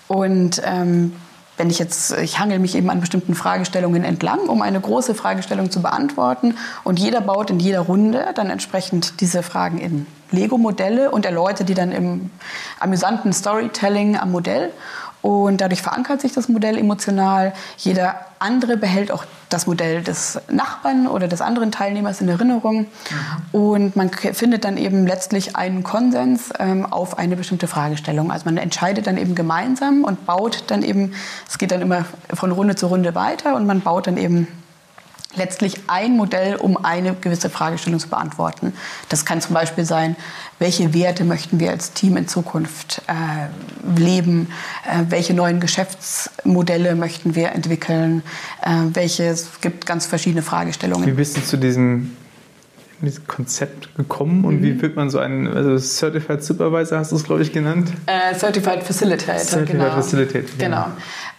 und 0.07 0.61
ähm, 0.65 1.13
wenn 1.55 1.69
ich 1.69 1.77
jetzt, 1.77 2.17
ich 2.17 2.39
hangel 2.39 2.57
mich 2.57 2.75
eben 2.75 2.89
an 2.89 3.01
bestimmten 3.01 3.35
Fragestellungen 3.35 4.05
entlang, 4.05 4.47
um 4.47 4.61
eine 4.61 4.79
große 4.79 5.13
Fragestellung 5.13 5.69
zu 5.69 5.81
beantworten 5.81 6.55
und 6.85 6.99
jeder 6.99 7.19
baut 7.19 7.49
in 7.49 7.59
jeder 7.59 7.81
Runde 7.81 8.25
dann 8.33 8.49
entsprechend 8.49 9.19
diese 9.19 9.43
Fragen 9.43 9.77
in 9.77 10.07
Lego-Modelle 10.31 11.11
und 11.11 11.25
erläutert 11.25 11.69
die 11.69 11.73
dann 11.73 11.91
im 11.91 12.29
amüsanten 12.79 13.33
Storytelling 13.33 14.17
am 14.17 14.31
Modell. 14.31 14.71
Und 15.21 15.59
dadurch 15.59 15.81
verankert 15.81 16.21
sich 16.21 16.31
das 16.31 16.47
Modell 16.47 16.77
emotional. 16.77 17.53
Jeder 17.77 18.15
andere 18.39 18.77
behält 18.77 19.11
auch 19.11 19.25
das 19.49 19.67
Modell 19.67 20.01
des 20.01 20.39
Nachbarn 20.49 21.07
oder 21.07 21.27
des 21.27 21.41
anderen 21.41 21.71
Teilnehmers 21.71 22.21
in 22.21 22.29
Erinnerung. 22.29 22.81
Mhm. 23.51 23.59
Und 23.59 23.95
man 23.97 24.09
findet 24.11 24.63
dann 24.63 24.77
eben 24.77 25.05
letztlich 25.05 25.57
einen 25.57 25.83
Konsens 25.83 26.53
ähm, 26.57 26.85
auf 26.85 27.17
eine 27.17 27.35
bestimmte 27.35 27.67
Fragestellung. 27.67 28.31
Also 28.31 28.45
man 28.45 28.55
entscheidet 28.55 29.07
dann 29.07 29.17
eben 29.17 29.35
gemeinsam 29.35 30.05
und 30.05 30.25
baut 30.25 30.63
dann 30.67 30.83
eben, 30.83 31.13
es 31.49 31.57
geht 31.57 31.71
dann 31.71 31.81
immer 31.81 32.05
von 32.33 32.51
Runde 32.51 32.75
zu 32.75 32.87
Runde 32.87 33.13
weiter 33.13 33.55
und 33.55 33.65
man 33.65 33.81
baut 33.81 34.07
dann 34.07 34.15
eben 34.15 34.47
letztlich 35.35 35.75
ein 35.87 36.17
Modell, 36.17 36.55
um 36.55 36.83
eine 36.83 37.13
gewisse 37.13 37.49
Fragestellung 37.49 37.99
zu 37.99 38.09
beantworten. 38.09 38.73
Das 39.09 39.25
kann 39.25 39.41
zum 39.41 39.53
Beispiel 39.53 39.85
sein, 39.85 40.15
welche 40.57 40.93
Werte 40.93 41.23
möchten 41.23 41.59
wir 41.59 41.69
als 41.69 41.93
Team 41.93 42.17
in 42.17 42.27
Zukunft 42.27 43.01
äh, 43.07 43.99
leben, 43.99 44.47
äh, 44.85 45.03
welche 45.09 45.33
neuen 45.33 45.59
Geschäftsmodelle 45.59 46.95
möchten 46.95 47.35
wir 47.35 47.51
entwickeln, 47.51 48.23
äh, 48.63 48.69
welche, 48.93 49.25
es 49.25 49.61
gibt 49.61 49.85
ganz 49.85 50.05
verschiedene 50.05 50.41
Fragestellungen. 50.41 51.05
Wie 51.05 51.11
bist 51.11 51.37
du 51.37 51.41
zu 51.41 51.57
diesem 51.57 52.11
dieses 53.01 53.25
Konzept 53.27 53.95
gekommen 53.95 54.43
und 54.43 54.59
mhm. 54.59 54.63
wie 54.63 54.81
wird 54.81 54.95
man 54.95 55.09
so 55.09 55.19
einen, 55.19 55.47
also 55.47 55.77
Certified 55.77 56.43
Supervisor 56.43 56.99
hast 56.99 57.11
du 57.11 57.15
es, 57.15 57.23
glaube 57.23 57.41
ich, 57.41 57.53
genannt? 57.53 57.91
Äh, 58.05 58.35
Certified 58.35 58.83
Facilitator. 58.83 59.39
Certified 59.39 59.67
genau. 59.67 59.91
Facilitator. 59.91 60.57
Genau. 60.57 60.85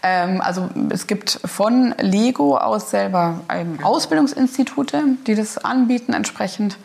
Ähm, 0.02 0.40
also 0.40 0.69
es 0.90 1.07
gibt 1.07 1.40
von 1.45 1.95
Lego 1.99 2.57
aus 2.57 2.90
selber 2.90 3.40
ähm, 3.49 3.78
Ausbildungsinstitute, 3.83 5.02
die 5.26 5.35
das 5.35 5.59
anbieten 5.59 6.12
entsprechend. 6.12 6.78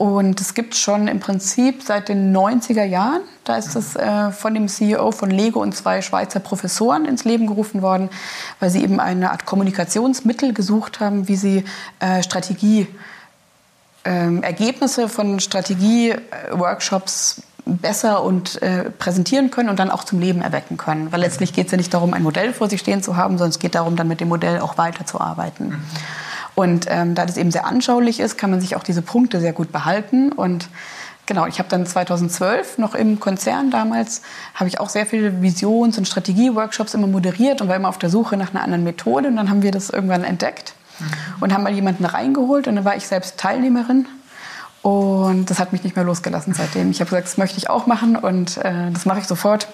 Und 0.00 0.40
es 0.40 0.54
gibt 0.54 0.74
schon 0.76 1.08
im 1.08 1.20
Prinzip 1.20 1.82
seit 1.82 2.08
den 2.08 2.34
90er 2.34 2.84
Jahren, 2.84 3.20
da 3.44 3.56
ist 3.56 3.76
es 3.76 3.96
äh, 3.96 4.30
von 4.30 4.54
dem 4.54 4.66
CEO 4.66 5.12
von 5.12 5.30
Lego 5.30 5.60
und 5.60 5.76
zwei 5.76 6.00
Schweizer 6.00 6.40
Professoren 6.40 7.04
ins 7.04 7.24
Leben 7.24 7.46
gerufen 7.46 7.82
worden, 7.82 8.08
weil 8.60 8.70
sie 8.70 8.82
eben 8.82 8.98
eine 8.98 9.30
Art 9.30 9.44
Kommunikationsmittel 9.44 10.54
gesucht 10.54 11.00
haben, 11.00 11.28
wie 11.28 11.36
sie 11.36 11.64
äh, 11.98 12.22
Strategie 12.22 12.86
ähm, 14.04 14.42
Ergebnisse 14.42 15.08
von 15.08 15.40
Strategie-Workshops 15.40 17.39
besser 17.64 18.22
und 18.22 18.60
äh, 18.62 18.90
präsentieren 18.90 19.50
können 19.50 19.68
und 19.68 19.78
dann 19.78 19.90
auch 19.90 20.04
zum 20.04 20.20
Leben 20.20 20.42
erwecken 20.42 20.76
können. 20.76 21.12
Weil 21.12 21.20
letztlich 21.20 21.52
geht 21.52 21.66
es 21.66 21.72
ja 21.72 21.78
nicht 21.78 21.92
darum, 21.94 22.14
ein 22.14 22.22
Modell 22.22 22.52
vor 22.52 22.68
sich 22.68 22.80
stehen 22.80 23.02
zu 23.02 23.16
haben, 23.16 23.38
sondern 23.38 23.50
es 23.50 23.58
geht 23.58 23.74
darum, 23.74 23.96
dann 23.96 24.08
mit 24.08 24.20
dem 24.20 24.28
Modell 24.28 24.60
auch 24.60 24.78
weiterzuarbeiten. 24.78 25.68
Mhm. 25.68 25.82
Und 26.54 26.86
ähm, 26.88 27.14
da 27.14 27.26
das 27.26 27.36
eben 27.36 27.50
sehr 27.50 27.66
anschaulich 27.66 28.20
ist, 28.20 28.36
kann 28.36 28.50
man 28.50 28.60
sich 28.60 28.76
auch 28.76 28.82
diese 28.82 29.02
Punkte 29.02 29.40
sehr 29.40 29.52
gut 29.52 29.72
behalten. 29.72 30.32
Und 30.32 30.68
genau, 31.26 31.46
ich 31.46 31.58
habe 31.58 31.68
dann 31.68 31.86
2012 31.86 32.78
noch 32.78 32.94
im 32.94 33.20
Konzern 33.20 33.70
damals, 33.70 34.22
habe 34.54 34.68
ich 34.68 34.80
auch 34.80 34.88
sehr 34.88 35.06
viele 35.06 35.42
Visions- 35.42 35.96
und 35.96 36.06
Strategie-Workshops 36.06 36.94
immer 36.94 37.06
moderiert 37.06 37.62
und 37.62 37.68
war 37.68 37.76
immer 37.76 37.88
auf 37.88 37.98
der 37.98 38.10
Suche 38.10 38.36
nach 38.36 38.50
einer 38.50 38.62
anderen 38.62 38.84
Methode. 38.84 39.28
Und 39.28 39.36
dann 39.36 39.48
haben 39.48 39.62
wir 39.62 39.70
das 39.70 39.90
irgendwann 39.90 40.24
entdeckt 40.24 40.74
und 41.40 41.52
haben 41.52 41.62
mal 41.62 41.72
jemanden 41.72 42.04
reingeholt 42.04 42.68
und 42.68 42.76
dann 42.76 42.84
war 42.84 42.96
ich 42.96 43.06
selbst 43.06 43.38
Teilnehmerin. 43.38 44.06
Und 44.82 45.50
das 45.50 45.58
hat 45.58 45.72
mich 45.72 45.84
nicht 45.84 45.96
mehr 45.96 46.04
losgelassen 46.04 46.54
seitdem. 46.54 46.90
Ich 46.90 47.00
habe 47.00 47.10
gesagt, 47.10 47.26
das 47.26 47.36
möchte 47.36 47.58
ich 47.58 47.68
auch 47.68 47.86
machen 47.86 48.16
und 48.16 48.56
äh, 48.58 48.90
das 48.92 49.04
mache 49.04 49.20
ich 49.20 49.26
sofort. 49.26 49.68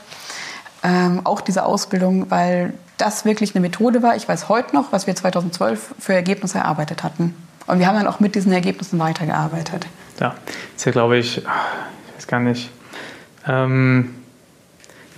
Ähm, 0.83 1.21
auch 1.25 1.41
diese 1.41 1.65
Ausbildung, 1.65 2.31
weil 2.31 2.75
das 2.99 3.25
wirklich 3.25 3.55
eine 3.55 3.61
Methode 3.63 4.03
war. 4.03 4.17
Ich 4.17 4.29
weiß 4.29 4.49
heute 4.49 4.75
noch, 4.75 4.93
was 4.93 5.07
wir 5.07 5.15
2012 5.15 5.95
für 5.99 6.15
Ergebnisse 6.15 6.59
erarbeitet 6.59 7.03
hatten. 7.03 7.35
Und 7.67 7.79
wir 7.79 7.87
haben 7.87 7.97
dann 7.97 8.07
auch 8.07 8.21
mit 8.21 8.35
diesen 8.35 8.53
Ergebnissen 8.53 8.99
weitergearbeitet. 8.99 9.87
Ja, 10.21 10.35
ist 10.77 10.85
ja, 10.85 10.93
glaube 10.93 11.19
ich, 11.19 11.39
ich 11.39 11.45
weiß 12.17 12.27
gar 12.27 12.41
nicht. 12.41 12.71
Ähm 13.47 14.15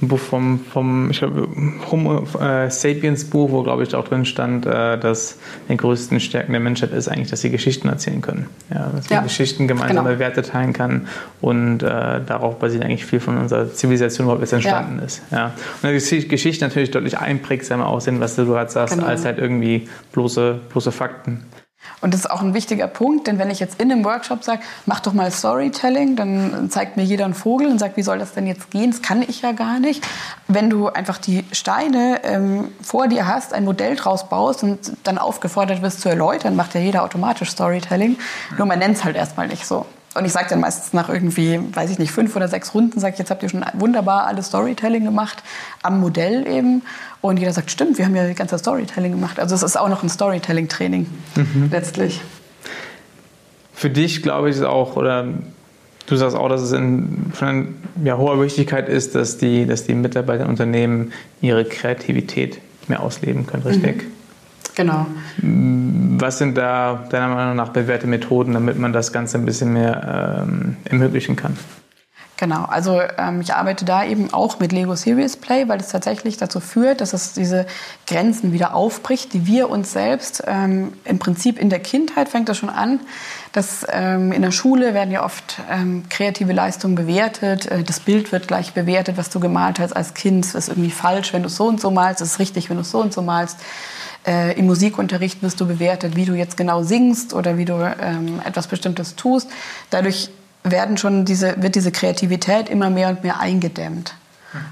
ein 0.01 0.09
Buch 0.09 0.19
vom, 0.19 0.61
vom 0.61 1.11
ich 1.11 1.19
glaube, 1.19 1.49
Homo 1.91 2.25
äh, 2.41 2.71
Sapiens 2.71 3.25
Buch, 3.25 3.51
wo, 3.51 3.63
glaube 3.63 3.83
ich, 3.83 3.95
auch 3.95 4.07
drin 4.07 4.25
stand, 4.25 4.67
äh, 4.67 4.99
dass 4.99 5.39
die 5.69 5.77
größten 5.77 6.21
Stärken 6.21 6.53
der 6.53 6.61
Menschheit 6.61 6.93
ist 6.93 7.09
eigentlich, 7.09 7.31
dass 7.31 7.41
sie 7.41 7.51
Geschichten 7.51 7.89
erzählen 7.89 8.21
können. 8.21 8.47
Ja, 8.73 8.91
dass 8.95 9.09
ja. 9.09 9.17
man 9.17 9.25
Geschichten 9.25 9.67
gemeinsame 9.67 10.11
genau. 10.11 10.21
Werte 10.21 10.43
teilen 10.43 10.73
kann 10.73 11.09
und 11.41 11.83
äh, 11.83 12.21
darauf 12.25 12.59
basiert 12.59 12.85
eigentlich 12.85 13.05
viel 13.05 13.21
von 13.21 13.39
unserer 13.39 13.73
Zivilisation 13.73 14.27
überhaupt 14.27 14.43
erst 14.43 14.53
entstanden 14.53 14.99
ja. 14.99 15.05
ist. 15.05 15.23
Ja. 15.31 15.53
Und 15.83 16.11
die 16.11 16.29
Geschichten 16.29 16.65
natürlich 16.65 16.91
deutlich 16.91 17.19
einprägsamer 17.19 17.87
aussehen, 17.87 18.21
was 18.21 18.37
du 18.37 18.47
gerade 18.47 18.71
sagst, 18.71 18.95
genau. 18.95 19.07
als 19.07 19.25
halt 19.25 19.39
irgendwie 19.39 19.89
bloße, 20.13 20.61
bloße 20.71 20.93
Fakten. 20.93 21.45
Und 22.01 22.15
das 22.15 22.21
ist 22.21 22.31
auch 22.31 22.43
ein 22.43 22.55
wichtiger 22.55 22.87
Punkt, 22.87 23.27
denn 23.27 23.39
wenn 23.39 23.51
ich 23.51 23.61
jetzt 23.61 23.81
in 23.81 23.91
einem 23.91 24.05
Workshop 24.05 24.45
sage, 24.45 24.63
mach 24.87 25.01
doch 25.01 25.13
mal 25.13 25.31
Storytelling, 25.31 26.17
dann 26.17 26.71
zeigt 26.71 26.97
mir 26.97 27.03
jeder 27.03 27.25
einen 27.25 27.35
Vogel 27.35 27.69
und 27.69 27.79
sagt, 27.79 27.97
wie 27.97 28.03
soll 28.03 28.19
das 28.19 28.33
denn 28.33 28.47
jetzt 28.47 28.71
gehen? 28.71 28.91
Das 28.91 29.03
kann 29.03 29.23
ich 29.23 29.43
ja 29.43 29.53
gar 29.53 29.81
nicht. 29.81 30.07
Wenn 30.47 30.71
du 30.71 30.89
einfach 30.89 31.19
die 31.19 31.45
Steine 31.53 32.21
ähm, 32.23 32.69
vor 32.81 33.09
dir 33.09 33.27
hast, 33.27 33.53
ein 33.53 33.65
Modell 33.65 33.97
draus 33.97 34.29
baust 34.29 34.63
und 34.63 34.93
dann 35.05 35.19
aufgefordert 35.19 35.83
wirst 35.83 36.01
zu 36.01 36.09
erläutern, 36.09 36.57
macht 36.57 36.75
ja 36.75 36.81
jeder 36.81 37.03
automatisch 37.03 37.51
Storytelling. 37.51 38.17
Nur 38.57 38.67
man 38.67 38.79
nennt 38.79 38.97
es 38.97 39.05
halt 39.05 39.17
erstmal 39.17 39.49
nicht 39.49 39.67
so. 39.67 39.87
Und 40.19 40.25
ich 40.25 40.33
sage 40.33 40.49
dann 40.51 40.59
meistens 40.59 40.93
nach 40.93 41.09
irgendwie, 41.09 41.61
weiß 41.73 41.91
ich 41.91 42.01
nicht, 42.01 42.11
fünf 42.11 42.35
oder 42.35 42.49
sechs 42.49 42.75
Runden, 42.75 42.99
sage 42.99 43.13
ich, 43.13 43.19
jetzt 43.21 43.31
habt 43.31 43.45
ihr 43.45 43.49
schon 43.49 43.65
wunderbar 43.75 44.27
alles 44.27 44.47
Storytelling 44.47 45.05
gemacht, 45.05 45.45
am 45.83 46.01
Modell 46.01 46.45
eben. 46.49 46.83
Und 47.21 47.39
jeder 47.39 47.53
sagt, 47.53 47.71
stimmt, 47.71 47.99
wir 47.99 48.05
haben 48.05 48.17
ja 48.17 48.27
die 48.27 48.35
ganze 48.35 48.59
Storytelling 48.59 49.13
gemacht. 49.13 49.39
Also 49.39 49.55
es 49.55 49.63
ist 49.63 49.79
auch 49.79 49.89
noch 49.89 50.03
ein 50.03 50.09
Storytelling-Training 50.09 51.07
mhm. 51.37 51.69
letztlich. 51.71 52.21
Für 53.75 53.91
dich, 53.91 54.25
glaube 54.25 54.51
ich, 54.51 54.57
ist 54.57 54.63
auch, 54.63 54.97
oder 54.97 55.29
du 56.07 56.17
sagst 56.17 56.37
auch, 56.37 56.49
dass 56.49 56.63
es 56.63 56.73
in, 56.73 57.31
von 57.33 57.77
ja, 58.03 58.17
hoher 58.17 58.43
Wichtigkeit 58.43 58.89
ist, 58.89 59.15
dass 59.15 59.39
die, 59.39 59.67
dass 59.67 59.85
die 59.85 59.95
Mitarbeiter 59.95 60.45
in 60.45 60.51
Unternehmen 60.51 61.13
ihre 61.41 61.65
Kreativität 61.65 62.59
mehr 62.89 63.05
ausleben 63.05 63.47
können, 63.47 63.63
richtig? 63.63 64.03
Mhm. 64.03 64.13
Genau. 64.75 65.07
Was 66.21 66.39
sind 66.39 66.59
da 66.59 67.05
deiner 67.11 67.29
Meinung 67.29 67.55
nach 67.55 67.69
bewährte 67.69 68.09
Methoden, 68.09 68.53
damit 68.53 68.77
man 68.77 68.93
das 68.93 69.13
Ganze 69.13 69.39
ein 69.39 69.45
bisschen 69.45 69.73
mehr 69.73 70.45
ähm, 70.45 70.77
ermöglichen 70.85 71.37
kann? 71.37 71.57
Genau, 72.39 72.65
also 72.67 73.01
ähm, 73.19 73.41
ich 73.41 73.53
arbeite 73.55 73.85
da 73.85 74.05
eben 74.05 74.33
auch 74.33 74.61
mit 74.61 74.71
Lego 74.71 74.95
Serious 74.95 75.37
Play, 75.37 75.69
weil 75.69 75.81
es 75.81 75.89
tatsächlich 75.89 76.37
dazu 76.37 76.61
führt, 76.61 77.01
dass 77.01 77.13
es 77.13 77.33
diese 77.33 77.67
Grenzen 78.07 78.53
wieder 78.53 78.75
aufbricht, 78.75 79.33
die 79.33 79.47
wir 79.47 79.69
uns 79.69 79.93
selbst 79.93 80.45
ähm, 80.47 80.93
im 81.05 81.19
Prinzip 81.19 81.59
in 81.59 81.69
der 81.69 81.81
Kindheit 81.81 82.29
fängt 82.29 82.49
das 82.49 82.57
schon 82.57 82.71
an, 82.71 83.01
dass 83.51 83.85
ähm, 83.91 84.31
in 84.31 84.43
der 84.43 84.53
Schule 84.53 84.95
werden 84.95 85.11
ja 85.11 85.25
oft 85.25 85.59
ähm, 85.69 86.05
kreative 86.09 86.53
Leistungen 86.53 86.95
bewertet, 86.95 87.67
äh, 87.67 87.83
das 87.83 87.99
Bild 87.99 88.31
wird 88.31 88.47
gleich 88.47 88.73
bewertet, 88.73 89.17
was 89.17 89.31
du 89.31 89.41
gemalt 89.41 89.81
hast 89.81 89.95
als 89.95 90.15
Kind, 90.15 90.45
das 90.45 90.55
ist 90.55 90.69
irgendwie 90.69 90.93
falsch, 90.93 91.33
wenn 91.33 91.43
du 91.43 91.49
so 91.49 91.67
und 91.67 91.81
so 91.81 91.91
malst, 91.91 92.21
das 92.21 92.33
ist 92.33 92.39
richtig, 92.39 92.71
wenn 92.71 92.77
du 92.77 92.85
so 92.85 93.01
und 93.01 93.13
so 93.13 93.21
malst. 93.21 93.59
Äh, 94.27 94.59
Im 94.59 94.67
Musikunterricht 94.67 95.43
wirst 95.43 95.61
du 95.61 95.67
bewertet, 95.67 96.17
wie 96.17 96.25
du 96.25 96.35
jetzt 96.35 96.57
genau 96.57 96.83
singst 96.83 97.35
oder 97.35 97.57
wie 97.57 97.65
du 97.65 97.75
ähm, 97.75 98.41
etwas 98.45 98.67
Bestimmtes 98.67 99.17
tust. 99.17 99.49
Dadurch 99.91 100.31
werden 100.65 100.97
schon 100.97 101.25
diese, 101.25 101.63
wird 101.63 101.75
diese 101.75 101.93
Kreativität 101.93 102.69
immer 102.69 102.91
mehr 102.91 103.09
und 103.09 103.23
mehr 103.23 103.41
eingedämmt, 103.41 104.15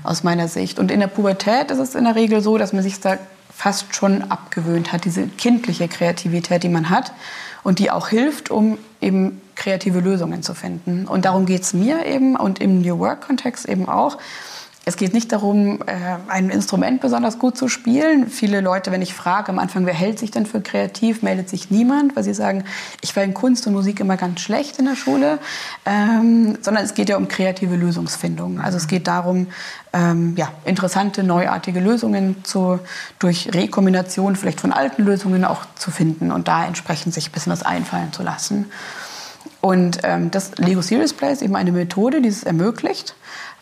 aus 0.03 0.25
meiner 0.25 0.49
Sicht. 0.49 0.79
Und 0.79 0.91
in 0.91 1.01
der 1.01 1.07
Pubertät 1.07 1.71
ist 1.71 1.79
es 1.79 1.95
in 1.95 2.05
der 2.05 2.17
Regel 2.17 2.43
so, 2.43 2.59
dass 2.59 2.73
man 2.73 2.83
sich 2.83 3.01
da 3.01 3.19
fast 3.55 3.95
schon 3.95 4.23
abgewöhnt 4.31 4.93
hat, 4.93 5.05
diese 5.05 5.27
kindliche 5.27 5.89
Kreativität, 5.89 6.63
die 6.63 6.69
man 6.69 6.91
hat 6.91 7.13
und 7.63 7.79
die 7.79 7.91
auch 7.91 8.09
hilft, 8.09 8.51
um 8.51 8.79
eben 9.01 9.41
kreative 9.55 10.01
Lösungen 10.01 10.43
zu 10.43 10.55
finden. 10.55 11.07
Und 11.07 11.25
darum 11.25 11.47
geht 11.47 11.63
es 11.63 11.73
mir 11.73 12.05
eben 12.05 12.37
und 12.37 12.61
im 12.61 12.83
New 12.83 12.99
Work-Kontext 12.99 13.67
eben 13.67 13.89
auch, 13.89 14.19
es 14.89 14.97
geht 14.97 15.13
nicht 15.13 15.33
darum, 15.33 15.81
äh, 15.87 15.95
ein 16.29 16.49
Instrument 16.49 17.01
besonders 17.01 17.41
gut 17.41 17.59
zu 17.59 17.67
spielen. 17.67 18.29
Viele 18.29 18.61
Leute, 18.61 18.93
wenn 18.93 19.03
ich 19.03 19.15
frage 19.15 19.49
am 19.49 19.59
Anfang, 19.59 19.85
wer 19.85 19.93
hält 19.93 20.21
sich 20.21 20.31
denn 20.31 20.47
für 20.47 20.61
kreativ, 20.61 21.23
meldet 21.23 21.49
sich 21.49 21.73
niemand, 21.73 22.15
weil 22.15 22.23
sie 22.23 22.33
sagen, 22.33 22.63
ich 23.01 23.17
war 23.17 23.25
in 23.25 23.35
Kunst 23.35 23.67
und 23.67 23.73
Musik 23.73 23.99
immer 23.99 24.17
ganz 24.17 24.43
schlecht 24.43 24.79
in 24.79 24.85
der 24.85 24.95
Schule. 24.95 25.41
Ähm, 25.85 26.59
sondern 26.61 26.85
es 26.85 26.95
geht 26.95 27.09
ja 27.09 27.17
um 27.17 27.27
kreative 27.27 27.75
Lösungsfindung. 27.75 28.61
Also 28.61 28.77
es 28.77 28.87
geht 28.87 29.09
darum, 29.09 29.49
ähm, 29.93 30.35
ja, 30.37 30.53
interessante, 30.65 31.25
neuartige 31.25 31.81
Lösungen 31.81 32.45
zu, 32.45 32.79
durch 33.19 33.53
Rekombination 33.53 34.37
vielleicht 34.37 34.61
von 34.61 34.73
alten 34.73 35.03
Lösungen 35.03 35.45
auch 35.45 35.65
zu 35.75 35.91
finden 35.91 36.31
und 36.31 36.47
da 36.47 36.65
entsprechend 36.65 37.13
sich 37.13 37.29
ein 37.29 37.33
bisschen 37.33 37.53
was 37.53 37.65
einfallen 37.65 38.13
zu 38.13 38.23
lassen. 38.23 38.67
Und 39.61 39.99
ähm, 40.05 40.31
das 40.31 40.57
Lego 40.59 40.81
Serious 40.81 41.13
Play 41.13 41.33
ist 41.33 41.43
eben 41.43 41.57
eine 41.57 41.73
Methode, 41.73 42.23
die 42.23 42.29
es 42.29 42.45
ermöglicht, 42.45 43.17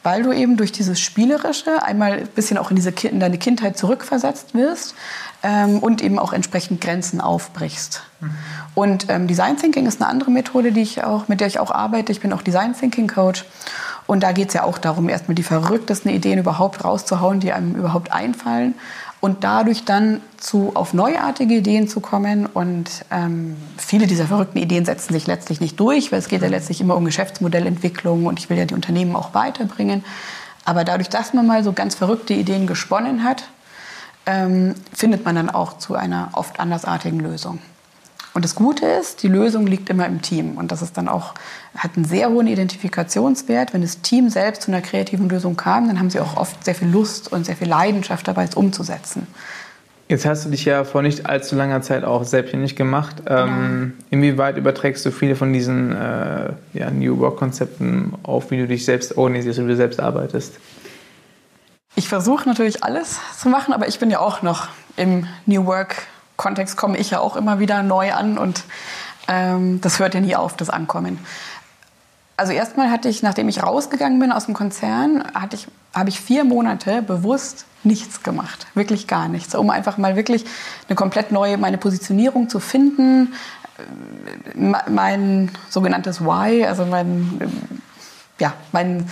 weil 0.05 0.23
du 0.23 0.33
eben 0.33 0.57
durch 0.57 0.71
dieses 0.71 1.01
Spielerische 1.01 1.83
einmal 1.83 2.13
ein 2.13 2.29
bisschen 2.29 2.59
auch 2.59 2.71
in, 2.71 2.77
diese, 2.77 2.91
in 2.91 3.19
deine 3.19 3.39
Kindheit 3.39 3.77
zurückversetzt 3.77 4.55
wirst 4.55 4.95
ähm, 5.43 5.79
und 5.81 6.03
eben 6.03 6.19
auch 6.19 6.33
entsprechend 6.33 6.81
Grenzen 6.81 7.21
aufbrichst. 7.21 8.03
Mhm. 8.21 8.31
Und 8.75 9.07
ähm, 9.09 9.27
Design 9.27 9.57
Thinking 9.57 9.87
ist 9.87 10.01
eine 10.01 10.11
andere 10.11 10.31
Methode, 10.31 10.73
die 10.73 10.83
ich 10.83 11.03
auch, 11.03 11.27
mit 11.27 11.41
der 11.41 11.49
ich 11.49 11.59
auch 11.59 11.71
arbeite. 11.71 12.13
Ich 12.13 12.21
bin 12.21 12.33
auch 12.33 12.43
Design 12.43 12.75
Thinking 12.79 13.09
Coach. 13.09 13.45
Und 14.07 14.23
da 14.23 14.33
geht 14.33 14.49
es 14.49 14.55
ja 14.55 14.65
auch 14.65 14.77
darum, 14.77 15.09
erstmal 15.09 15.35
die 15.35 15.43
verrücktesten 15.43 16.11
Ideen 16.11 16.39
überhaupt 16.39 16.85
rauszuhauen, 16.85 17.41
die 17.41 17.53
einem 17.53 17.75
überhaupt 17.75 18.13
einfallen 18.13 18.75
und 19.25 19.43
dadurch 19.43 19.87
dann 19.87 20.21
zu, 20.37 20.73
auf 20.75 20.93
neuartige 20.93 21.55
Ideen 21.55 21.89
zu 21.89 22.01
kommen. 22.01 22.45
Und 22.45 23.07
ähm, 23.11 23.57
viele 23.79 24.07
dieser 24.07 24.27
verrückten 24.27 24.59
Ideen 24.59 24.85
setzen 24.85 25.15
sich 25.15 25.27
letztlich 25.27 25.63
nicht 25.63 25.81
durch, 25.81 26.13
weil 26.13 26.19
es 26.19 26.29
geht 26.29 26.43
ja 26.43 26.49
letztlich 26.49 26.83
immer 26.83 26.95
um 26.95 27.07
Geschäftsmodellentwicklung 27.07 28.27
und 28.27 28.39
ich 28.39 28.51
will 28.51 28.59
ja 28.59 28.67
die 28.67 28.75
Unternehmen 28.75 29.17
auch 29.17 29.33
weiterbringen. 29.33 30.05
Aber 30.67 30.85
dadurch, 30.85 31.09
dass 31.09 31.33
man 31.33 31.47
mal 31.47 31.65
so 31.65 31.73
ganz 31.73 31.95
verrückte 31.95 32.35
Ideen 32.35 32.67
gesponnen 32.67 33.25
hat, 33.25 33.45
ähm, 34.27 34.75
findet 34.93 35.25
man 35.25 35.37
dann 35.37 35.49
auch 35.49 35.79
zu 35.79 35.95
einer 35.95 36.29
oft 36.35 36.61
andersartigen 36.61 37.19
Lösung. 37.19 37.61
Und 38.35 38.45
das 38.45 38.57
Gute 38.57 38.85
ist, 38.85 39.23
die 39.23 39.29
Lösung 39.29 39.67
liegt 39.67 39.89
immer 39.89 40.07
im 40.07 40.21
Team. 40.21 40.59
Und 40.59 40.73
das 40.73 40.83
ist 40.83 40.97
dann 40.97 41.09
auch, 41.09 41.35
hat 41.77 41.93
einen 41.95 42.05
sehr 42.05 42.31
hohen 42.31 42.49
Identifikationswert. 42.49 43.73
Wenn 43.73 43.83
das 43.83 44.01
Team 44.01 44.29
selbst 44.29 44.63
zu 44.63 44.73
einer 44.73 44.83
kreativen 44.83 45.29
Lösung 45.29 45.57
kam, 45.57 45.87
dann 45.87 46.01
haben 46.01 46.11
sie 46.11 46.19
auch 46.19 46.37
oft 46.37 46.65
sehr 46.65 46.75
viel 46.75 46.89
Lust 46.89 47.33
und 47.33 47.47
sehr 47.47 47.57
viel 47.57 47.69
Leidenschaft 47.69 48.27
dabei, 48.27 48.45
es 48.45 48.57
umzusetzen. 48.57 49.29
Jetzt 50.09 50.27
hast 50.27 50.45
du 50.45 50.51
dich 50.51 50.65
ja 50.65 50.85
vor 50.85 51.01
nicht 51.01 51.27
allzu 51.27 51.55
langer 51.55 51.81
Zeit 51.81 52.05
auch 52.05 52.25
selbstständig 52.25 52.77
gemacht. 52.77 53.25
Genau. 53.25 53.47
Ähm, 53.47 53.95
inwieweit 54.11 54.59
überträgst 54.59 55.07
du 55.07 55.13
viele 55.13 55.37
von 55.37 55.53
diesen 55.53 55.93
äh, 55.93 56.53
ja, 56.75 56.91
New 56.91 57.19
Work-Konzepten 57.21 58.15
auf, 58.25 58.51
wie 58.51 58.59
du 58.59 58.67
dich 58.67 58.85
selbst 58.85 59.17
organisierst, 59.17 59.61
wie 59.61 59.69
du 59.69 59.77
selbst 59.77 60.01
arbeitest? 60.01 60.55
Ich 61.95 62.09
versuche 62.09 62.49
natürlich 62.49 62.83
alles 62.83 63.19
zu 63.39 63.49
machen, 63.49 63.73
aber 63.73 63.87
ich 63.87 64.01
bin 64.01 64.11
ja 64.11 64.19
auch 64.19 64.43
noch 64.43 64.69
im 64.97 65.27
New 65.47 65.65
Work-Kontext, 66.35 66.77
komme 66.77 66.99
ich 66.99 67.11
ja 67.11 67.21
auch 67.21 67.37
immer 67.37 67.59
wieder 67.59 67.83
neu 67.83 68.13
an 68.13 68.39
und 68.39 68.65
ähm, 69.29 69.81
das 69.81 69.99
hört 69.99 70.15
ja 70.15 70.21
nie 70.21 70.37
auf, 70.37 70.57
das 70.57 70.71
Ankommen. 70.71 71.19
Also 72.37 72.53
erstmal 72.53 72.91
hatte 72.91 73.09
ich, 73.09 73.23
nachdem 73.23 73.49
ich 73.49 73.63
rausgegangen 73.63 74.19
bin 74.19 74.33
aus 74.33 74.47
dem 74.47 74.55
Konzern, 74.55 75.25
hatte 75.35 75.57
ich, 75.57 75.69
habe 75.95 76.09
ich 76.09 76.21
vier 76.21 76.45
Monate 76.45 77.01
bewusst 77.01 77.65
nichts 77.85 78.23
gemacht, 78.23 78.67
wirklich 78.75 79.07
gar 79.07 79.29
nichts, 79.29 79.55
um 79.55 79.71
einfach 79.71 79.99
mal 79.99 80.17
wirklich 80.17 80.45
eine 80.89 80.97
komplett 80.97 81.31
neue, 81.31 81.59
meine 81.59 81.79
Positionierung 81.79 82.49
zu 82.49 82.59
finden, 82.59 83.35
mein 84.55 85.51
sogenanntes 85.69 86.21
Why, 86.21 86.65
also 86.65 86.87
mein, 86.87 87.41
ja, 88.39 88.55
mein 88.73 89.09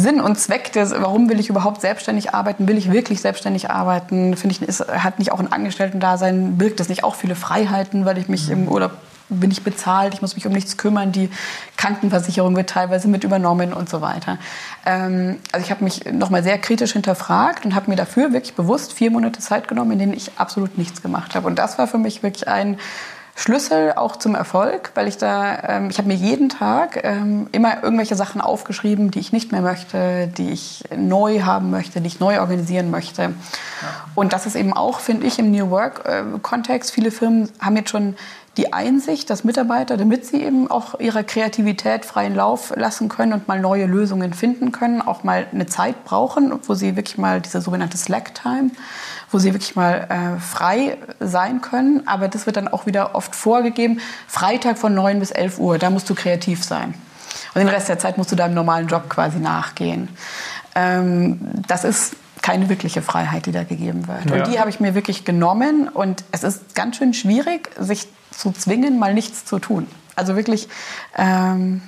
Sinn 0.00 0.20
und 0.20 0.38
Zweck 0.38 0.72
des, 0.72 0.92
warum 0.92 1.28
will 1.28 1.40
ich 1.40 1.48
überhaupt 1.48 1.80
selbstständig 1.80 2.34
arbeiten? 2.34 2.66
Will 2.68 2.78
ich 2.78 2.90
wirklich 2.90 3.20
selbstständig 3.20 3.70
arbeiten? 3.70 4.36
Finde 4.36 4.56
ich, 4.56 4.62
ist, 4.62 4.86
hat 4.88 5.18
nicht 5.18 5.32
auch 5.32 5.40
ein 5.40 5.52
Angestellten-Dasein, 5.52 6.58
birgt 6.58 6.80
das 6.80 6.88
nicht 6.88 7.04
auch 7.04 7.14
viele 7.14 7.34
Freiheiten, 7.34 8.04
weil 8.04 8.18
ich 8.18 8.28
mich 8.28 8.50
im 8.50 8.68
Urlaub 8.68 8.92
bin 9.30 9.50
ich 9.50 9.62
bezahlt, 9.62 10.12
ich 10.12 10.22
muss 10.22 10.34
mich 10.34 10.46
um 10.46 10.52
nichts 10.52 10.76
kümmern, 10.76 11.12
die 11.12 11.30
Krankenversicherung 11.76 12.56
wird 12.56 12.68
teilweise 12.68 13.08
mit 13.08 13.24
übernommen 13.24 13.72
und 13.72 13.88
so 13.88 14.00
weiter. 14.00 14.38
Ähm, 14.84 15.38
also 15.52 15.64
ich 15.64 15.70
habe 15.70 15.84
mich 15.84 16.04
nochmal 16.12 16.42
sehr 16.42 16.58
kritisch 16.58 16.92
hinterfragt 16.92 17.64
und 17.64 17.74
habe 17.74 17.88
mir 17.88 17.96
dafür 17.96 18.32
wirklich 18.32 18.54
bewusst 18.54 18.92
vier 18.92 19.10
Monate 19.10 19.40
Zeit 19.40 19.68
genommen, 19.68 19.92
in 19.92 19.98
denen 20.00 20.12
ich 20.14 20.32
absolut 20.36 20.76
nichts 20.76 21.00
gemacht 21.00 21.34
habe. 21.34 21.46
Und 21.46 21.58
das 21.58 21.78
war 21.78 21.86
für 21.86 21.98
mich 21.98 22.22
wirklich 22.22 22.48
ein 22.48 22.78
Schlüssel 23.34 23.94
auch 23.96 24.16
zum 24.16 24.34
Erfolg, 24.34 24.90
weil 24.94 25.08
ich 25.08 25.16
da, 25.16 25.62
ähm, 25.66 25.90
ich 25.90 25.98
habe 25.98 26.08
mir 26.08 26.14
jeden 26.14 26.48
Tag 26.48 27.00
ähm, 27.04 27.48
immer 27.52 27.82
irgendwelche 27.82 28.14
Sachen 28.14 28.40
aufgeschrieben, 28.40 29.10
die 29.10 29.20
ich 29.20 29.32
nicht 29.32 29.52
mehr 29.52 29.62
möchte, 29.62 30.28
die 30.28 30.50
ich 30.50 30.84
neu 30.94 31.40
haben 31.42 31.70
möchte, 31.70 32.00
die 32.00 32.08
ich 32.08 32.20
neu 32.20 32.40
organisieren 32.40 32.90
möchte. 32.90 33.22
Ja. 33.22 33.30
Und 34.14 34.32
das 34.32 34.46
ist 34.46 34.56
eben 34.56 34.72
auch, 34.72 35.00
finde 35.00 35.26
ich, 35.26 35.38
im 35.38 35.50
New 35.50 35.70
Work-Kontext. 35.70 36.90
Äh, 36.90 36.94
Viele 36.94 37.10
Firmen 37.10 37.48
haben 37.60 37.76
jetzt 37.76 37.90
schon 37.90 38.16
die 38.60 38.72
Einsicht, 38.72 39.30
dass 39.30 39.42
Mitarbeiter, 39.42 39.96
damit 39.96 40.26
sie 40.26 40.42
eben 40.42 40.70
auch 40.70 41.00
ihrer 41.00 41.24
Kreativität 41.24 42.04
freien 42.04 42.34
Lauf 42.34 42.72
lassen 42.76 43.08
können 43.08 43.32
und 43.32 43.48
mal 43.48 43.58
neue 43.60 43.86
Lösungen 43.86 44.34
finden 44.34 44.70
können, 44.70 45.00
auch 45.00 45.24
mal 45.24 45.46
eine 45.52 45.66
Zeit 45.66 46.04
brauchen, 46.04 46.52
wo 46.66 46.74
sie 46.74 46.94
wirklich 46.94 47.16
mal 47.18 47.40
diese 47.40 47.60
sogenannte 47.60 47.96
Slack-Time 47.96 48.70
wo 49.30 49.38
sie 49.38 49.52
wirklich 49.52 49.76
mal 49.76 50.06
äh, 50.08 50.40
frei 50.40 50.98
sein 51.20 51.60
können. 51.60 52.06
Aber 52.06 52.28
das 52.28 52.46
wird 52.46 52.56
dann 52.56 52.68
auch 52.68 52.86
wieder 52.86 53.14
oft 53.14 53.34
vorgegeben. 53.34 54.00
Freitag 54.26 54.78
von 54.78 54.94
9 54.94 55.20
bis 55.20 55.30
11 55.30 55.58
Uhr, 55.58 55.78
da 55.78 55.90
musst 55.90 56.10
du 56.10 56.14
kreativ 56.14 56.64
sein. 56.64 56.94
Und 57.54 57.60
den 57.60 57.68
Rest 57.68 57.88
der 57.88 57.98
Zeit 57.98 58.18
musst 58.18 58.32
du 58.32 58.36
deinem 58.36 58.54
normalen 58.54 58.88
Job 58.88 59.08
quasi 59.08 59.38
nachgehen. 59.38 60.08
Ähm, 60.74 61.38
das 61.66 61.84
ist 61.84 62.16
keine 62.42 62.68
wirkliche 62.68 63.02
Freiheit, 63.02 63.46
die 63.46 63.52
da 63.52 63.64
gegeben 63.64 64.08
wird. 64.08 64.30
Ja. 64.30 64.36
Und 64.36 64.52
die 64.52 64.58
habe 64.58 64.70
ich 64.70 64.80
mir 64.80 64.94
wirklich 64.94 65.24
genommen. 65.24 65.88
Und 65.88 66.24
es 66.32 66.42
ist 66.42 66.74
ganz 66.74 66.96
schön 66.96 67.14
schwierig, 67.14 67.70
sich 67.78 68.08
zu 68.30 68.52
zwingen, 68.52 68.98
mal 68.98 69.14
nichts 69.14 69.44
zu 69.44 69.58
tun. 69.58 69.86
Also 70.16 70.36
wirklich 70.36 70.68
ähm, 71.16 71.82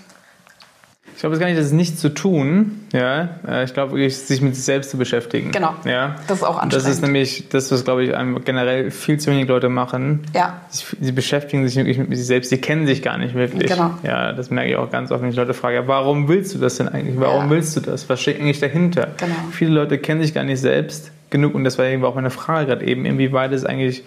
ich 1.15 1.21
glaube, 1.21 1.35
es 1.35 1.41
gar 1.41 1.47
nicht, 1.47 1.59
das 1.59 1.67
ist 1.67 1.73
nichts 1.73 2.01
zu 2.01 2.09
tun. 2.09 2.81
Ja, 2.93 3.29
äh, 3.47 3.65
ich 3.65 3.75
glaube 3.75 3.93
wirklich, 3.93 4.17
sich 4.17 4.41
mit 4.41 4.57
sich 4.57 4.65
selbst 4.65 4.91
zu 4.91 4.97
beschäftigen. 4.97 5.53
Genau. 5.53 5.75
Ja, 5.85 6.17
das 6.27 6.39
ist 6.39 6.43
auch 6.43 6.59
anstrengend. 6.59 6.75
Das 6.75 6.87
ist 6.87 7.03
nämlich 7.03 7.49
das, 7.49 7.71
was 7.71 7.85
glaube 7.85 8.05
ich 8.05 8.13
generell 8.45 8.91
viel 8.91 9.21
zu 9.21 9.31
wenig 9.31 9.47
Leute 9.47 9.69
machen. 9.69 10.23
Ja. 10.35 10.63
Sie 10.71 11.13
beschäftigen 11.13 11.65
sich 11.65 11.77
wirklich 11.77 11.99
mit 11.99 12.17
sich 12.17 12.27
selbst. 12.27 12.51
Sie 12.51 12.59
kennen 12.59 12.87
sich 12.87 13.03
gar 13.03 13.19
nicht 13.19 13.35
wirklich. 13.35 13.71
Genau. 13.71 13.93
Ja, 14.03 14.33
das 14.33 14.51
merke 14.51 14.71
ich 14.71 14.77
auch 14.77 14.91
ganz 14.91 15.13
oft, 15.13 15.23
wenn 15.23 15.31
ich 15.31 15.37
Leute 15.37 15.55
frage, 15.55 15.77
ja, 15.77 15.87
warum 15.87 16.29
willst 16.29 16.55
du 16.55 16.59
das 16.59 16.79
denn 16.79 16.89
eigentlich? 16.89 17.21
Warum 17.21 17.45
ja. 17.45 17.51
willst 17.51 17.77
du 17.77 17.81
das? 17.81 18.09
Was 18.09 18.21
steckt 18.21 18.41
eigentlich 18.41 18.61
dahinter? 18.61 19.09
Genau. 19.19 19.35
Viele 19.53 19.71
Leute 19.71 19.99
kennen 19.99 20.23
sich 20.23 20.35
gar 20.35 20.45
nicht 20.45 20.61
selbst 20.61 21.13
genug 21.31 21.55
und 21.55 21.63
das 21.65 21.79
war 21.79 21.85
eben 21.85 22.05
auch 22.05 22.15
meine 22.15 22.31
Frage 22.31 22.67
gerade 22.67 22.85
eben, 22.85 23.05
inwieweit 23.05 23.53
ist 23.53 23.65
eigentlich 23.65 24.03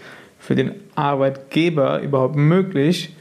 für 0.45 0.55
den 0.55 0.75
Arbeitgeber 0.93 2.01
überhaupt 2.01 2.35
möglich, 2.35 3.15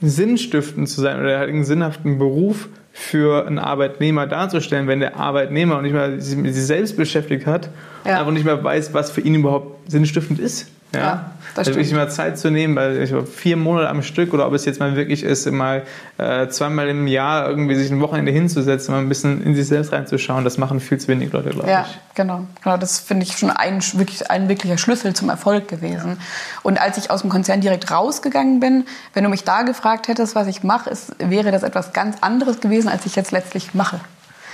sinnstiftend 0.00 0.88
zu 0.88 1.02
sein 1.02 1.20
oder 1.20 1.40
einen 1.40 1.64
sinnhaften 1.64 2.18
Beruf 2.18 2.68
für 2.92 3.46
einen 3.46 3.58
Arbeitnehmer 3.58 4.26
darzustellen, 4.26 4.86
wenn 4.86 5.00
der 5.00 5.16
Arbeitnehmer 5.16 5.82
nicht 5.82 5.92
mal 5.92 6.18
sich 6.20 6.36
mit 6.36 6.54
sich 6.54 6.64
selbst 6.64 6.96
beschäftigt 6.96 7.46
hat 7.46 7.68
ja. 8.04 8.12
und 8.12 8.18
einfach 8.20 8.32
nicht 8.32 8.44
mehr 8.44 8.64
weiß, 8.64 8.94
was 8.94 9.10
für 9.10 9.20
ihn 9.20 9.34
überhaupt 9.34 9.90
sinnstiftend 9.90 10.40
ist. 10.40 10.70
Ja, 10.94 11.00
ja 11.00 11.30
das 11.54 11.68
also 11.68 11.78
wirklich 11.78 11.92
mal 11.92 12.10
Zeit 12.10 12.38
zu 12.38 12.50
nehmen, 12.50 12.76
weil 12.76 13.02
ich 13.02 13.14
vier 13.28 13.56
Monate 13.56 13.88
am 13.88 14.02
Stück 14.02 14.32
oder 14.32 14.46
ob 14.46 14.54
es 14.54 14.64
jetzt 14.64 14.80
mal 14.80 14.96
wirklich 14.96 15.22
ist, 15.22 15.50
mal 15.50 15.82
äh, 16.18 16.48
zweimal 16.48 16.88
im 16.88 17.06
Jahr 17.06 17.48
irgendwie 17.48 17.74
sich 17.74 17.90
ein 17.90 18.00
Wochenende 18.00 18.32
hinzusetzen, 18.32 18.94
mal 18.94 19.00
ein 19.00 19.08
bisschen 19.08 19.42
in 19.42 19.54
sich 19.54 19.66
selbst 19.66 19.92
reinzuschauen, 19.92 20.44
das 20.44 20.56
machen 20.56 20.80
viel 20.80 20.98
zu 20.98 21.08
wenig 21.08 21.32
Leute, 21.32 21.50
glaube 21.50 21.68
ja, 21.68 21.82
ich. 21.82 21.88
Ja, 21.88 22.00
genau. 22.14 22.46
genau. 22.62 22.76
Das 22.78 23.00
finde 23.00 23.24
ich 23.24 23.36
schon 23.36 23.50
ein, 23.50 23.82
wirklich, 23.94 24.30
ein 24.30 24.48
wirklicher 24.48 24.78
Schlüssel 24.78 25.14
zum 25.14 25.28
Erfolg 25.28 25.68
gewesen. 25.68 26.12
Ja. 26.12 26.24
Und 26.62 26.80
als 26.80 26.96
ich 26.96 27.10
aus 27.10 27.20
dem 27.20 27.30
Konzern 27.30 27.60
direkt 27.60 27.90
rausgegangen 27.90 28.60
bin, 28.60 28.84
wenn 29.12 29.24
du 29.24 29.30
mich 29.30 29.44
da 29.44 29.62
gefragt 29.62 30.08
hättest, 30.08 30.34
was 30.34 30.46
ich 30.46 30.62
mache, 30.62 30.90
wäre 31.18 31.50
das 31.50 31.62
etwas 31.62 31.92
ganz 31.92 32.16
anderes 32.22 32.60
gewesen, 32.60 32.88
als 32.88 33.04
ich 33.04 33.14
jetzt 33.14 33.30
letztlich 33.30 33.74
mache 33.74 34.00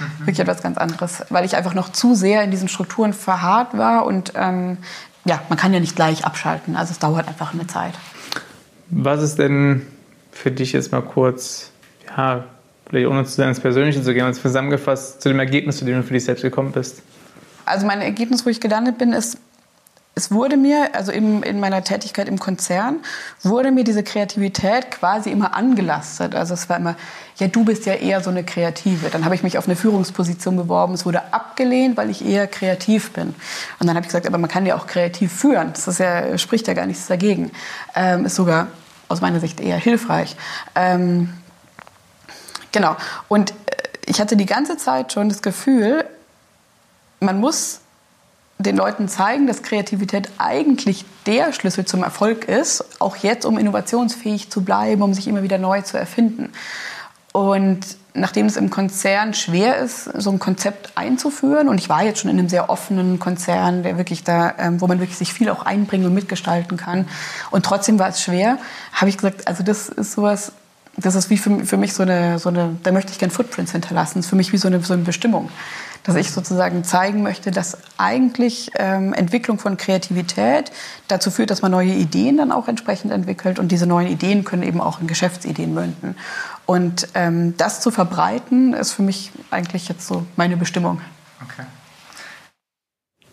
mhm. 0.00 0.26
wirklich 0.26 0.40
etwas 0.40 0.62
ganz 0.62 0.78
anderes, 0.78 1.24
weil 1.30 1.44
ich 1.44 1.56
einfach 1.56 1.74
noch 1.74 1.90
zu 1.90 2.14
sehr 2.14 2.42
in 2.42 2.50
diesen 2.50 2.68
Strukturen 2.68 3.12
verharrt 3.12 3.76
war 3.76 4.06
und 4.06 4.32
ähm, 4.36 4.78
ja, 5.24 5.42
man 5.48 5.58
kann 5.58 5.72
ja 5.72 5.80
nicht 5.80 5.96
gleich 5.96 6.24
abschalten. 6.24 6.76
Also 6.76 6.92
es 6.92 6.98
dauert 6.98 7.28
einfach 7.28 7.54
eine 7.54 7.66
Zeit. 7.66 7.94
Was 8.90 9.22
ist 9.22 9.38
denn 9.38 9.86
für 10.32 10.50
dich 10.50 10.72
jetzt 10.72 10.92
mal 10.92 11.02
kurz, 11.02 11.70
ja, 12.16 12.44
vielleicht 12.88 13.08
ohne 13.08 13.24
zu 13.24 13.32
sehr 13.32 13.48
ins 13.48 13.60
Persönliche 13.60 14.02
zu 14.02 14.14
gehen, 14.14 14.24
als 14.24 14.40
zusammengefasst 14.40 15.20
zu 15.20 15.28
dem 15.28 15.38
Ergebnis, 15.38 15.78
zu 15.78 15.84
dem 15.84 15.96
du 15.96 16.02
für 16.02 16.14
dich 16.14 16.24
selbst 16.24 16.42
gekommen 16.42 16.72
bist? 16.72 17.02
Also 17.66 17.86
mein 17.86 18.00
Ergebnis, 18.00 18.46
wo 18.46 18.50
ich 18.50 18.60
gelandet 18.60 18.96
bin, 18.96 19.12
ist, 19.12 19.38
es 20.18 20.32
wurde 20.32 20.56
mir, 20.56 20.96
also 20.96 21.12
in, 21.12 21.44
in 21.44 21.60
meiner 21.60 21.84
Tätigkeit 21.84 22.26
im 22.26 22.40
Konzern, 22.40 22.96
wurde 23.44 23.70
mir 23.70 23.84
diese 23.84 24.02
Kreativität 24.02 24.90
quasi 24.90 25.30
immer 25.30 25.54
angelastet. 25.54 26.34
Also 26.34 26.54
es 26.54 26.68
war 26.68 26.76
immer, 26.76 26.96
ja, 27.36 27.46
du 27.46 27.64
bist 27.64 27.86
ja 27.86 27.94
eher 27.94 28.20
so 28.20 28.28
eine 28.28 28.42
Kreative. 28.42 29.10
Dann 29.10 29.24
habe 29.24 29.36
ich 29.36 29.44
mich 29.44 29.58
auf 29.58 29.66
eine 29.66 29.76
Führungsposition 29.76 30.56
beworben. 30.56 30.94
Es 30.94 31.06
wurde 31.06 31.32
abgelehnt, 31.32 31.96
weil 31.96 32.10
ich 32.10 32.26
eher 32.26 32.48
kreativ 32.48 33.12
bin. 33.12 33.28
Und 33.78 33.86
dann 33.86 33.90
habe 33.90 34.00
ich 34.00 34.08
gesagt, 34.08 34.26
aber 34.26 34.38
man 34.38 34.50
kann 34.50 34.66
ja 34.66 34.74
auch 34.74 34.88
kreativ 34.88 35.32
führen. 35.32 35.72
Das 35.72 35.98
ja, 35.98 36.36
spricht 36.36 36.66
ja 36.66 36.74
gar 36.74 36.86
nichts 36.86 37.06
dagegen. 37.06 37.52
Ähm, 37.94 38.26
ist 38.26 38.34
sogar 38.34 38.66
aus 39.08 39.20
meiner 39.20 39.38
Sicht 39.38 39.60
eher 39.60 39.76
hilfreich. 39.76 40.34
Ähm, 40.74 41.32
genau. 42.72 42.96
Und 43.28 43.52
äh, 43.52 43.54
ich 44.06 44.20
hatte 44.20 44.36
die 44.36 44.46
ganze 44.46 44.76
Zeit 44.78 45.12
schon 45.12 45.28
das 45.28 45.42
Gefühl, 45.42 46.04
man 47.20 47.38
muss 47.38 47.82
den 48.58 48.76
Leuten 48.76 49.08
zeigen, 49.08 49.46
dass 49.46 49.62
Kreativität 49.62 50.28
eigentlich 50.38 51.04
der 51.26 51.52
Schlüssel 51.52 51.84
zum 51.84 52.02
Erfolg 52.02 52.46
ist, 52.46 52.84
auch 53.00 53.16
jetzt, 53.16 53.46
um 53.46 53.56
innovationsfähig 53.56 54.50
zu 54.50 54.62
bleiben, 54.62 55.02
um 55.02 55.14
sich 55.14 55.28
immer 55.28 55.42
wieder 55.42 55.58
neu 55.58 55.82
zu 55.82 55.96
erfinden. 55.96 56.50
Und 57.32 57.80
nachdem 58.14 58.46
es 58.46 58.56
im 58.56 58.70
Konzern 58.70 59.32
schwer 59.32 59.76
ist, 59.78 60.04
so 60.04 60.30
ein 60.30 60.40
Konzept 60.40 60.92
einzuführen, 60.96 61.68
und 61.68 61.78
ich 61.78 61.88
war 61.88 62.02
jetzt 62.02 62.20
schon 62.20 62.30
in 62.30 62.38
einem 62.38 62.48
sehr 62.48 62.68
offenen 62.68 63.20
Konzern, 63.20 63.84
der 63.84 63.96
wirklich 63.96 64.24
da, 64.24 64.54
ähm, 64.58 64.80
wo 64.80 64.88
man 64.88 64.98
wirklich 64.98 65.18
sich 65.18 65.32
viel 65.32 65.50
auch 65.50 65.64
einbringen 65.64 66.06
und 66.06 66.14
mitgestalten 66.14 66.76
kann, 66.76 67.06
und 67.52 67.64
trotzdem 67.64 68.00
war 68.00 68.08
es 68.08 68.20
schwer, 68.20 68.58
habe 68.92 69.08
ich 69.08 69.18
gesagt, 69.18 69.46
also 69.46 69.62
das 69.62 69.88
ist 69.88 70.12
sowas, 70.12 70.52
das 70.96 71.14
ist 71.14 71.30
wie 71.30 71.38
für, 71.38 71.64
für 71.64 71.76
mich 71.76 71.94
so 71.94 72.02
eine, 72.02 72.40
so 72.40 72.48
eine, 72.48 72.76
da 72.82 72.90
möchte 72.90 73.12
ich 73.12 73.20
gerne 73.20 73.32
Footprints 73.32 73.70
hinterlassen, 73.70 74.18
das 74.18 74.26
ist 74.26 74.30
für 74.30 74.36
mich 74.36 74.52
wie 74.52 74.58
so 74.58 74.66
eine, 74.66 74.80
so 74.80 74.94
eine 74.94 75.04
Bestimmung 75.04 75.48
dass 76.04 76.16
ich 76.16 76.30
sozusagen 76.30 76.84
zeigen 76.84 77.22
möchte, 77.22 77.50
dass 77.50 77.78
eigentlich 77.98 78.70
ähm, 78.76 79.12
Entwicklung 79.12 79.58
von 79.58 79.76
Kreativität 79.76 80.72
dazu 81.08 81.30
führt, 81.30 81.50
dass 81.50 81.62
man 81.62 81.70
neue 81.70 81.92
Ideen 81.92 82.36
dann 82.36 82.52
auch 82.52 82.68
entsprechend 82.68 83.12
entwickelt 83.12 83.58
und 83.58 83.72
diese 83.72 83.86
neuen 83.86 84.08
Ideen 84.08 84.44
können 84.44 84.62
eben 84.62 84.80
auch 84.80 85.00
in 85.00 85.06
Geschäftsideen 85.06 85.74
münden. 85.74 86.16
Und 86.66 87.08
ähm, 87.14 87.54
das 87.56 87.80
zu 87.80 87.90
verbreiten, 87.90 88.74
ist 88.74 88.92
für 88.92 89.02
mich 89.02 89.32
eigentlich 89.50 89.88
jetzt 89.88 90.06
so 90.06 90.26
meine 90.36 90.56
Bestimmung. 90.56 91.00
Okay. 91.42 91.66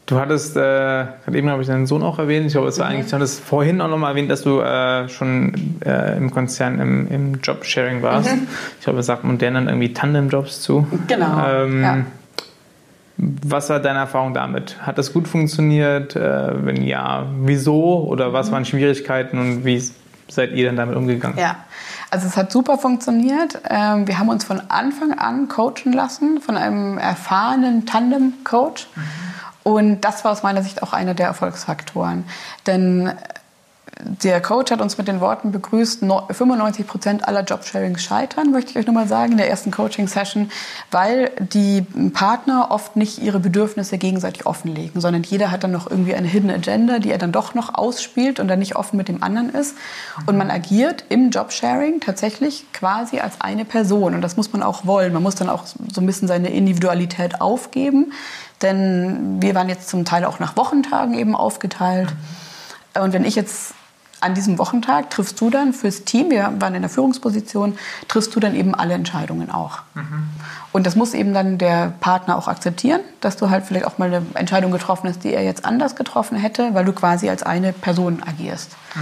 Du 0.06 0.20
hattest, 0.20 0.56
äh, 0.56 1.06
eben 1.34 1.50
habe 1.50 1.64
ich 1.64 1.68
deinen 1.68 1.88
Sohn 1.88 2.04
auch 2.04 2.20
erwähnt, 2.20 2.46
ich 2.46 2.54
glaube, 2.54 2.68
es 2.68 2.78
war 2.78 2.86
mhm. 2.88 2.94
eigentlich, 2.94 3.10
du 3.10 3.16
hattest 3.16 3.40
vorhin 3.44 3.82
auch 3.82 3.90
nochmal 3.90 4.12
erwähnt, 4.12 4.30
dass 4.30 4.44
du 4.44 4.60
äh, 4.60 5.10
schon 5.10 5.80
äh, 5.84 6.16
im 6.16 6.30
Konzern 6.30 6.80
im, 6.80 7.08
im 7.10 7.42
Jobsharing 7.42 8.04
warst. 8.04 8.32
Mhm. 8.32 8.48
Ich 8.78 8.84
glaube, 8.84 9.00
es 9.00 9.08
sagt 9.08 9.24
modern 9.24 9.56
dann 9.56 9.68
irgendwie 9.68 9.94
Tandem-Jobs 9.94 10.62
zu. 10.62 10.88
Genau. 11.08 11.48
Ähm, 11.48 11.82
ja. 11.82 11.98
Was 13.18 13.70
war 13.70 13.80
deine 13.80 14.00
Erfahrung 14.00 14.34
damit? 14.34 14.82
Hat 14.82 14.98
das 14.98 15.14
gut 15.14 15.28
funktioniert? 15.28 16.16
Äh, 16.16 16.66
wenn 16.66 16.84
ja, 16.84 17.26
wieso? 17.40 18.06
Oder 18.08 18.34
was 18.34 18.52
waren 18.52 18.66
Schwierigkeiten 18.66 19.40
und 19.40 19.66
wie 19.66 19.82
seid 20.28 20.52
ihr 20.52 20.66
denn 20.66 20.76
damit 20.76 20.96
umgegangen? 20.96 21.38
Ja, 21.38 21.58
also 22.12 22.28
es 22.28 22.36
hat 22.36 22.52
super 22.52 22.78
funktioniert. 22.78 23.62
Ähm, 23.70 24.08
wir 24.08 24.20
haben 24.20 24.30
uns 24.30 24.44
von 24.44 24.62
Anfang 24.70 25.18
an 25.18 25.48
coachen 25.48 25.94
lassen 25.94 26.42
von 26.42 26.58
einem 26.58 26.98
erfahrenen 26.98 27.86
Tandem-Coach. 27.86 28.88
Mhm. 28.96 29.02
Und 29.64 30.02
das 30.02 30.24
war 30.24 30.32
aus 30.32 30.44
meiner 30.44 30.62
Sicht 30.62 30.84
auch 30.84 30.94
einer 30.94 31.14
der 31.14 31.28
Erfolgsfaktoren. 31.28 32.26
Denn 32.68 33.12
der 34.22 34.42
Coach 34.42 34.72
hat 34.72 34.82
uns 34.82 34.98
mit 34.98 35.08
den 35.08 35.22
Worten 35.22 35.52
begrüßt, 35.52 36.00
95 36.02 36.88
Prozent 36.88 37.28
aller 37.28 37.44
Jobsharings 37.44 38.04
scheitern, 38.04 38.52
möchte 38.52 38.72
ich 38.72 38.78
euch 38.78 38.86
nur 38.86 38.94
mal 38.94 39.08
sagen, 39.08 39.34
in 39.34 39.38
der 39.38 39.50
ersten 39.50 39.72
Coaching-Session, 39.72 40.52
weil 40.92 41.32
die 41.40 41.82
Partner 42.14 42.68
oft 42.72 42.96
nicht 42.96 43.20
ihre 43.20 43.40
Bedürfnisse 43.40 43.98
gegenseitig 43.98 44.46
offenlegen, 44.46 45.02
sondern 45.02 45.24
jeder 45.24 45.50
hat 45.52 45.64
dann 45.64 45.72
noch 45.72 45.90
irgendwie 45.90 46.14
eine 46.14 46.28
Hidden 46.28 46.50
Agenda, 46.50 47.00
die 47.00 47.12
er 47.12 47.18
dann 47.18 47.32
doch 47.32 47.54
noch 47.54 47.74
ausspielt 47.74 48.40
und 48.40 48.48
dann 48.48 48.60
nicht 48.60 48.76
offen 48.76 48.98
mit 48.98 49.08
dem 49.08 49.24
anderen 49.24 49.50
ist. 49.50 49.76
Und 50.26 50.38
man 50.38 50.52
agiert 50.52 51.06
im 51.10 51.30
Jobsharing 51.30 52.00
tatsächlich 52.00 52.66
quasi 52.74 53.20
als 53.20 53.40
eine 53.40 53.66
Person. 53.66 54.14
Und 54.14 54.22
das 54.22 54.36
muss 54.36 54.52
man 54.52 54.62
auch 54.64 54.86
wollen. 54.86 55.14
Man 55.14 55.24
muss 55.24 55.36
dann 55.36 55.50
auch 55.50 55.66
so 55.66 56.02
ein 56.02 56.06
bisschen 56.06 56.28
seine 56.28 56.50
Individualität 56.50 57.42
aufgeben, 57.42 58.14
denn 58.62 59.42
wir 59.42 59.56
waren 59.56 59.70
jetzt 59.70 59.90
zum 59.90 60.06
Teil 60.06 60.26
auch 60.26 60.40
nach 60.40 60.58
Wochentagen 60.58 61.14
eben 61.14 61.36
aufgeteilt. 61.36 62.10
Und 63.02 63.14
wenn 63.14 63.26
ich 63.26 63.36
jetzt 63.36 63.74
an 64.22 64.34
diesem 64.34 64.58
Wochentag 64.58 65.10
triffst 65.10 65.40
du 65.40 65.50
dann 65.50 65.74
fürs 65.74 66.04
Team, 66.04 66.32
wir 66.32 66.54
waren 66.60 66.74
in 66.74 66.82
der 66.82 66.90
Führungsposition, 66.90 67.78
triffst 68.08 68.36
du 68.36 68.40
dann 68.40 68.56
eben 68.56 68.74
alle 68.74 68.94
Entscheidungen 68.94 69.52
auch. 69.52 69.80
Mhm. 69.94 70.30
Und 70.72 70.88
das 70.88 70.96
muss 70.96 71.14
eben 71.14 71.34
dann 71.34 71.58
der 71.58 71.94
Partner 72.00 72.38
auch 72.38 72.48
akzeptieren, 72.48 73.02
dass 73.22 73.38
du 73.38 73.50
halt 73.50 73.66
vielleicht 73.66 73.86
auch 73.86 73.98
mal 73.98 74.14
eine 74.14 74.26
Entscheidung 74.34 74.72
getroffen 74.72 75.10
hast, 75.10 75.24
die 75.24 75.34
er 75.34 75.44
jetzt 75.44 75.66
anders 75.66 75.96
getroffen 75.96 76.38
hätte, 76.38 76.74
weil 76.74 76.86
du 76.86 76.94
quasi 76.94 77.30
als 77.30 77.44
eine 77.44 77.74
Person 77.74 78.24
agierst. 78.26 78.72
Mhm. 78.96 79.02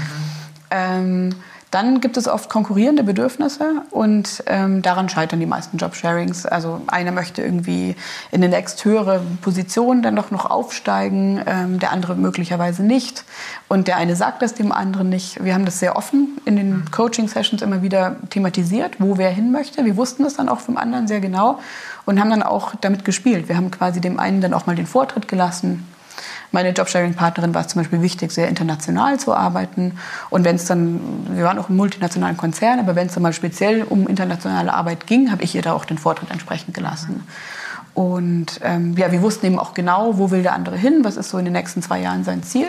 Ähm, 0.72 1.36
dann 1.74 2.02
gibt 2.02 2.18
es 2.18 2.28
oft 2.28 2.50
konkurrierende 2.50 3.04
Bedürfnisse 3.04 3.82
und 3.90 4.44
ähm, 4.46 4.84
daran 4.84 5.10
scheitern 5.10 5.40
die 5.40 5.48
meisten 5.48 5.78
Jobsharings. 5.78 6.46
Also 6.46 6.82
einer 6.86 7.12
möchte 7.12 7.42
irgendwie 7.42 7.96
in 8.32 8.44
eine 8.44 8.50
nächsthöhere 8.50 9.22
Position 9.42 10.04
dann 10.04 10.16
doch 10.16 10.30
noch 10.30 10.46
aufsteigen, 10.46 11.42
ähm, 11.48 11.80
der 11.80 11.92
andere 11.92 12.16
möglicherweise 12.16 12.84
nicht. 12.84 13.26
Und 13.70 13.88
der 13.88 13.98
eine 13.98 14.16
sagt 14.16 14.44
das 14.44 14.54
dem 14.54 14.72
anderen 14.72 15.10
nicht. 15.10 15.44
Wir 15.44 15.56
haben 15.56 15.66
das 15.66 15.80
sehr 15.80 15.96
offen 15.96 16.38
in 16.46 16.58
den 16.58 16.70
mhm. 16.70 16.92
Coaching-Sessions 16.92 17.64
immer 17.64 17.82
wieder 17.82 18.18
thematisiert, 18.30 18.98
wo 19.00 19.18
wer 19.18 19.32
hin 19.32 19.52
möchte. 19.52 19.84
Wir 19.84 19.98
wussten 19.98 20.24
das 20.24 20.36
dann 20.36 20.50
auch 20.50 20.60
vom 20.60 20.78
anderen 20.78 21.08
sehr 21.08 21.22
genau 21.22 21.60
und 22.06 22.20
haben 22.20 22.30
dann 22.30 22.44
auch 22.44 22.76
damit 22.82 23.04
gespielt. 23.04 23.50
Wir 23.50 23.58
haben 23.58 23.72
quasi 23.72 24.00
dem 24.00 24.20
einen 24.20 24.42
dann 24.42 24.54
auch 24.54 24.68
mal 24.68 24.76
den 24.76 24.86
Vortritt 24.88 25.28
gelassen 25.28 25.88
meine 26.52 26.70
Jobsharing-Partnerin 26.70 27.54
war 27.54 27.62
es 27.62 27.68
zum 27.68 27.82
Beispiel 27.82 28.02
wichtig, 28.02 28.32
sehr 28.32 28.48
international 28.48 29.20
zu 29.20 29.34
arbeiten. 29.34 29.98
Und 30.30 30.46
wenn 30.46 30.56
es 30.56 30.66
dann, 30.66 31.00
wir 31.30 31.44
waren 31.44 31.58
auch 31.58 31.70
im 31.70 31.76
multinationalen 31.76 32.38
Konzern, 32.38 32.80
aber 32.80 32.96
wenn 32.96 33.08
es 33.08 33.14
dann 33.14 33.24
mal 33.24 33.34
speziell 33.34 33.84
um 33.84 34.08
internationale 34.08 34.74
Arbeit 34.74 35.08
ging, 35.08 35.32
habe 35.32 35.44
ich 35.44 35.56
ihr 35.56 35.62
da 35.62 35.74
auch 35.74 35.86
den 35.86 35.98
Vortritt 35.98 36.32
entsprechend 36.32 36.74
gelassen. 36.74 37.28
Und 37.94 38.60
ähm, 38.64 38.96
ja, 38.98 39.12
wir 39.12 39.22
wussten 39.22 39.46
eben 39.46 39.60
auch 39.60 39.74
genau, 39.74 40.18
wo 40.18 40.32
will 40.32 40.44
der 40.44 40.54
andere 40.54 40.78
hin, 40.78 41.00
was 41.04 41.18
ist 41.18 41.30
so 41.30 41.38
in 41.38 41.46
den 41.46 41.54
nächsten 41.54 41.82
zwei 41.82 42.00
Jahren 42.00 42.24
sein 42.24 42.44
Ziel. 42.44 42.68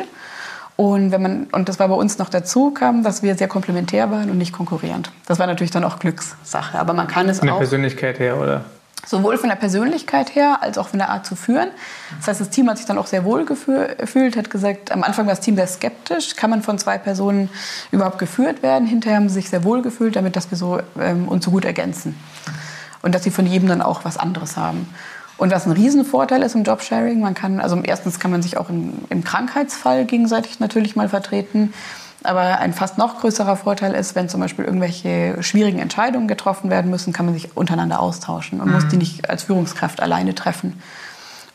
Und 0.77 1.13
wenn 1.13 1.23
man, 1.23 1.45
und 1.53 1.69
das 1.69 1.79
war 1.79 1.89
bei 1.89 1.95
uns 1.95 2.19
noch 2.19 2.29
dazu 2.29 2.73
kam, 2.73 3.05
dass 3.05 3.23
wir 3.23 3.37
sehr 3.37 3.49
komplementär 3.49 4.11
waren 4.11 4.29
und 4.31 4.39
nicht 4.39 4.53
konkurrierend. 4.53 5.13
Das 5.27 5.39
war 5.39 5.47
natürlich 5.47 5.71
dann 5.71 5.85
auch 5.85 5.99
Glückssache. 5.99 6.79
Aber 6.79 6.95
man 6.95 7.07
kann 7.07 7.29
es 7.29 7.39
Von 7.39 7.49
auch. 7.49 7.53
Von 7.53 7.61
der 7.61 7.67
Persönlichkeit 7.67 8.19
her, 8.19 8.39
oder? 8.41 8.65
Sowohl 9.07 9.39
von 9.39 9.49
der 9.49 9.57
Persönlichkeit 9.57 10.35
her 10.35 10.59
als 10.63 10.79
auch 10.79 10.89
von 10.89 10.99
der 10.99 11.11
Art 11.11 11.27
zu 11.27 11.37
führen. 11.37 11.69
Das 12.19 12.29
heißt, 12.29 12.41
das 12.41 12.51
Team 12.51 12.69
hat 12.69 12.79
sich 12.79 12.87
dann 12.87 12.99
auch 12.99 13.07
sehr 13.07 13.25
wohl 13.25 13.45
gefühlt, 13.45 14.37
hat 14.37 14.51
gesagt, 14.51 14.93
am 14.93 15.03
Anfang 15.03 15.27
war 15.27 15.35
das 15.35 15.45
Team 15.45 15.57
sehr 15.57 15.67
skeptisch, 15.67 16.37
kann 16.37 16.51
man 16.51 16.63
von 16.63 16.79
zwei 16.79 16.99
Personen 16.99 17.51
überhaupt 17.91 18.19
geführt 18.19 18.63
werden. 18.63 18.87
Hinterher 18.87 19.19
haben 19.19 19.29
sie 19.29 19.35
sich 19.35 19.51
sehr 19.51 19.65
wohl 19.65 19.83
gefühlt, 19.83 20.17
damit 20.17 20.37
dass 20.37 20.51
wir 20.51 20.59
so, 20.59 20.81
ähm, 20.99 21.29
uns 21.29 21.45
so 21.45 21.51
gut 21.51 21.65
ergänzen. 21.65 22.17
Und 23.03 23.15
dass 23.15 23.23
sie 23.23 23.31
von 23.31 23.47
jedem 23.47 23.69
dann 23.69 23.83
auch 23.83 24.05
was 24.05 24.17
anderes 24.17 24.57
haben. 24.57 24.89
Und 25.37 25.51
was 25.51 25.67
ein 25.67 25.73
Riesenvorteil 25.73 26.43
ist 26.43 26.55
im 26.55 26.63
Jobsharing, 26.63 27.21
man 27.21 27.35
kann, 27.35 27.61
also 27.61 27.81
erstens 27.83 28.21
kann 28.21 28.31
man 28.31 28.41
sich 28.41 28.57
auch 28.57 28.71
im, 28.71 28.95
im 29.11 29.25
Krankheitsfall 29.25 30.05
gegenseitig 30.05 30.61
natürlich 30.61 30.95
mal 30.95 31.09
vertreten. 31.09 31.75
Aber 32.25 32.59
ein 32.59 32.73
fast 32.73 32.97
noch 32.97 33.21
größerer 33.21 33.57
Vorteil 33.57 33.95
ist, 33.95 34.15
wenn 34.15 34.31
zum 34.31 34.41
Beispiel 34.41 34.65
irgendwelche 34.65 35.43
schwierigen 35.43 35.79
Entscheidungen 35.79 36.27
getroffen 36.27 36.71
werden 36.71 36.91
müssen, 36.91 37.13
kann 37.13 37.27
man 37.27 37.35
sich 37.35 37.57
untereinander 37.57 38.01
austauschen 38.01 38.61
und 38.61 38.69
mhm. 38.69 38.75
muss 38.75 38.89
die 38.89 38.97
nicht 38.97 39.29
als 39.29 39.45
Führungskraft 39.45 40.01
alleine 40.01 40.35
treffen. 40.35 40.81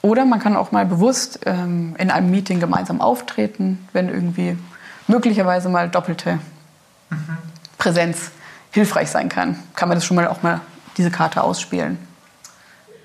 Oder 0.01 0.25
man 0.25 0.39
kann 0.39 0.55
auch 0.55 0.71
mal 0.71 0.85
bewusst 0.85 1.39
ähm, 1.45 1.95
in 1.97 2.11
einem 2.11 2.29
Meeting 2.29 2.59
gemeinsam 2.59 3.01
auftreten, 3.01 3.87
wenn 3.93 4.09
irgendwie 4.09 4.57
möglicherweise 5.07 5.69
mal 5.69 5.89
doppelte 5.89 6.39
mhm. 7.09 7.17
Präsenz 7.79 8.31
hilfreich 8.71 9.09
sein 9.09 9.27
kann. 9.27 9.57
Kann 9.75 9.89
man 9.89 9.97
das 9.97 10.05
schon 10.05 10.15
mal 10.15 10.27
auch 10.27 10.43
mal 10.43 10.61
diese 10.97 11.09
Karte 11.09 11.43
ausspielen. 11.43 11.97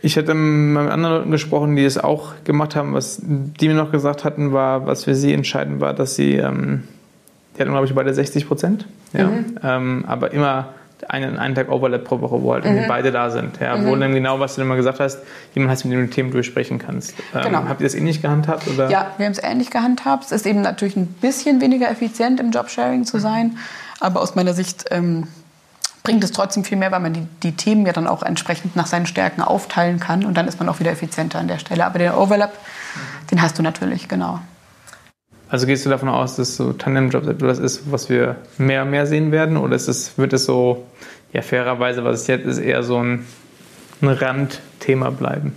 Ich 0.02 0.18
hatte 0.18 0.34
mit 0.34 0.90
anderen 0.90 1.14
Leuten 1.14 1.30
gesprochen, 1.30 1.76
die 1.76 1.84
es 1.84 1.96
auch 1.96 2.34
gemacht 2.44 2.76
haben. 2.76 2.92
Was 2.92 3.20
die 3.22 3.68
mir 3.68 3.74
noch 3.74 3.90
gesagt 3.90 4.22
hatten, 4.22 4.52
war, 4.52 4.86
was 4.86 5.04
für 5.04 5.14
sie 5.14 5.32
entscheidend 5.32 5.80
war, 5.80 5.94
dass 5.94 6.14
sie 6.14 6.34
ähm, 6.34 6.82
die 7.56 7.60
hatten, 7.60 7.70
glaube 7.70 7.86
ich, 7.86 7.94
beide 7.94 8.12
60 8.12 8.46
Prozent. 8.46 8.86
Ja. 9.12 9.26
Mhm. 9.26 9.58
Ähm, 9.62 10.04
aber 10.06 10.32
immer 10.32 10.68
einen, 11.08 11.38
einen 11.38 11.54
Tag 11.54 11.70
Overlap 11.70 12.04
pro 12.04 12.20
Woche, 12.20 12.42
wo 12.42 12.52
halt 12.52 12.64
mhm. 12.64 12.84
beide 12.88 13.12
da 13.12 13.30
sind. 13.30 13.58
Ja, 13.60 13.76
mhm. 13.76 13.86
Wo 13.86 13.96
dann 13.96 14.14
genau, 14.14 14.40
was 14.40 14.56
du 14.56 14.62
immer 14.62 14.76
gesagt 14.76 15.00
hast, 15.00 15.18
jemand 15.54 15.72
hast, 15.72 15.84
mit 15.84 15.92
dem 15.92 16.06
du 16.06 16.10
Themen 16.10 16.30
durchsprechen 16.30 16.78
kannst. 16.78 17.14
Ähm, 17.34 17.42
genau. 17.42 17.64
Habt 17.68 17.80
ihr 17.80 17.86
das 17.86 17.94
ähnlich 17.94 18.22
gehandhabt? 18.22 18.66
Oder? 18.68 18.90
Ja, 18.90 19.12
wir 19.16 19.26
haben 19.26 19.32
es 19.32 19.42
ähnlich 19.42 19.70
gehandhabt. 19.70 20.24
Es 20.24 20.32
ist 20.32 20.46
eben 20.46 20.62
natürlich 20.62 20.96
ein 20.96 21.06
bisschen 21.06 21.60
weniger 21.60 21.90
effizient 21.90 22.40
im 22.40 22.50
Jobsharing 22.50 23.04
zu 23.04 23.18
sein, 23.18 23.58
aber 24.00 24.20
aus 24.20 24.34
meiner 24.34 24.54
Sicht 24.54 24.86
ähm, 24.90 25.26
bringt 26.02 26.22
es 26.22 26.32
trotzdem 26.32 26.64
viel 26.64 26.76
mehr, 26.76 26.92
weil 26.92 27.00
man 27.00 27.12
die, 27.12 27.26
die 27.42 27.52
Themen 27.52 27.86
ja 27.86 27.92
dann 27.92 28.06
auch 28.06 28.22
entsprechend 28.22 28.76
nach 28.76 28.86
seinen 28.86 29.06
Stärken 29.06 29.42
aufteilen 29.42 30.00
kann 30.00 30.24
und 30.24 30.36
dann 30.36 30.46
ist 30.48 30.58
man 30.58 30.68
auch 30.68 30.80
wieder 30.80 30.90
effizienter 30.90 31.38
an 31.38 31.48
der 31.48 31.58
Stelle. 31.58 31.84
Aber 31.84 31.98
den 31.98 32.12
Overlap, 32.12 32.52
mhm. 32.52 33.26
den 33.28 33.42
hast 33.42 33.58
du 33.58 33.62
natürlich, 33.62 34.08
genau. 34.08 34.40
Also 35.54 35.68
gehst 35.68 35.86
du 35.86 35.88
davon 35.88 36.08
aus, 36.08 36.34
dass 36.34 36.56
so 36.56 36.72
Tandem-Jobs 36.72 37.28
etwas 37.28 37.60
ist, 37.60 37.88
was 37.88 38.08
wir 38.08 38.34
mehr 38.58 38.82
und 38.82 38.90
mehr 38.90 39.06
sehen 39.06 39.30
werden? 39.30 39.56
Oder 39.56 39.76
ist 39.76 39.86
es, 39.86 40.18
wird 40.18 40.32
es 40.32 40.46
so, 40.46 40.84
ja, 41.32 41.42
fairerweise, 41.42 42.02
was 42.02 42.22
es 42.22 42.26
jetzt 42.26 42.44
ist, 42.44 42.58
eher 42.58 42.82
so 42.82 42.98
ein, 42.98 43.24
ein 44.02 44.08
Randthema 44.08 45.10
bleiben? 45.10 45.54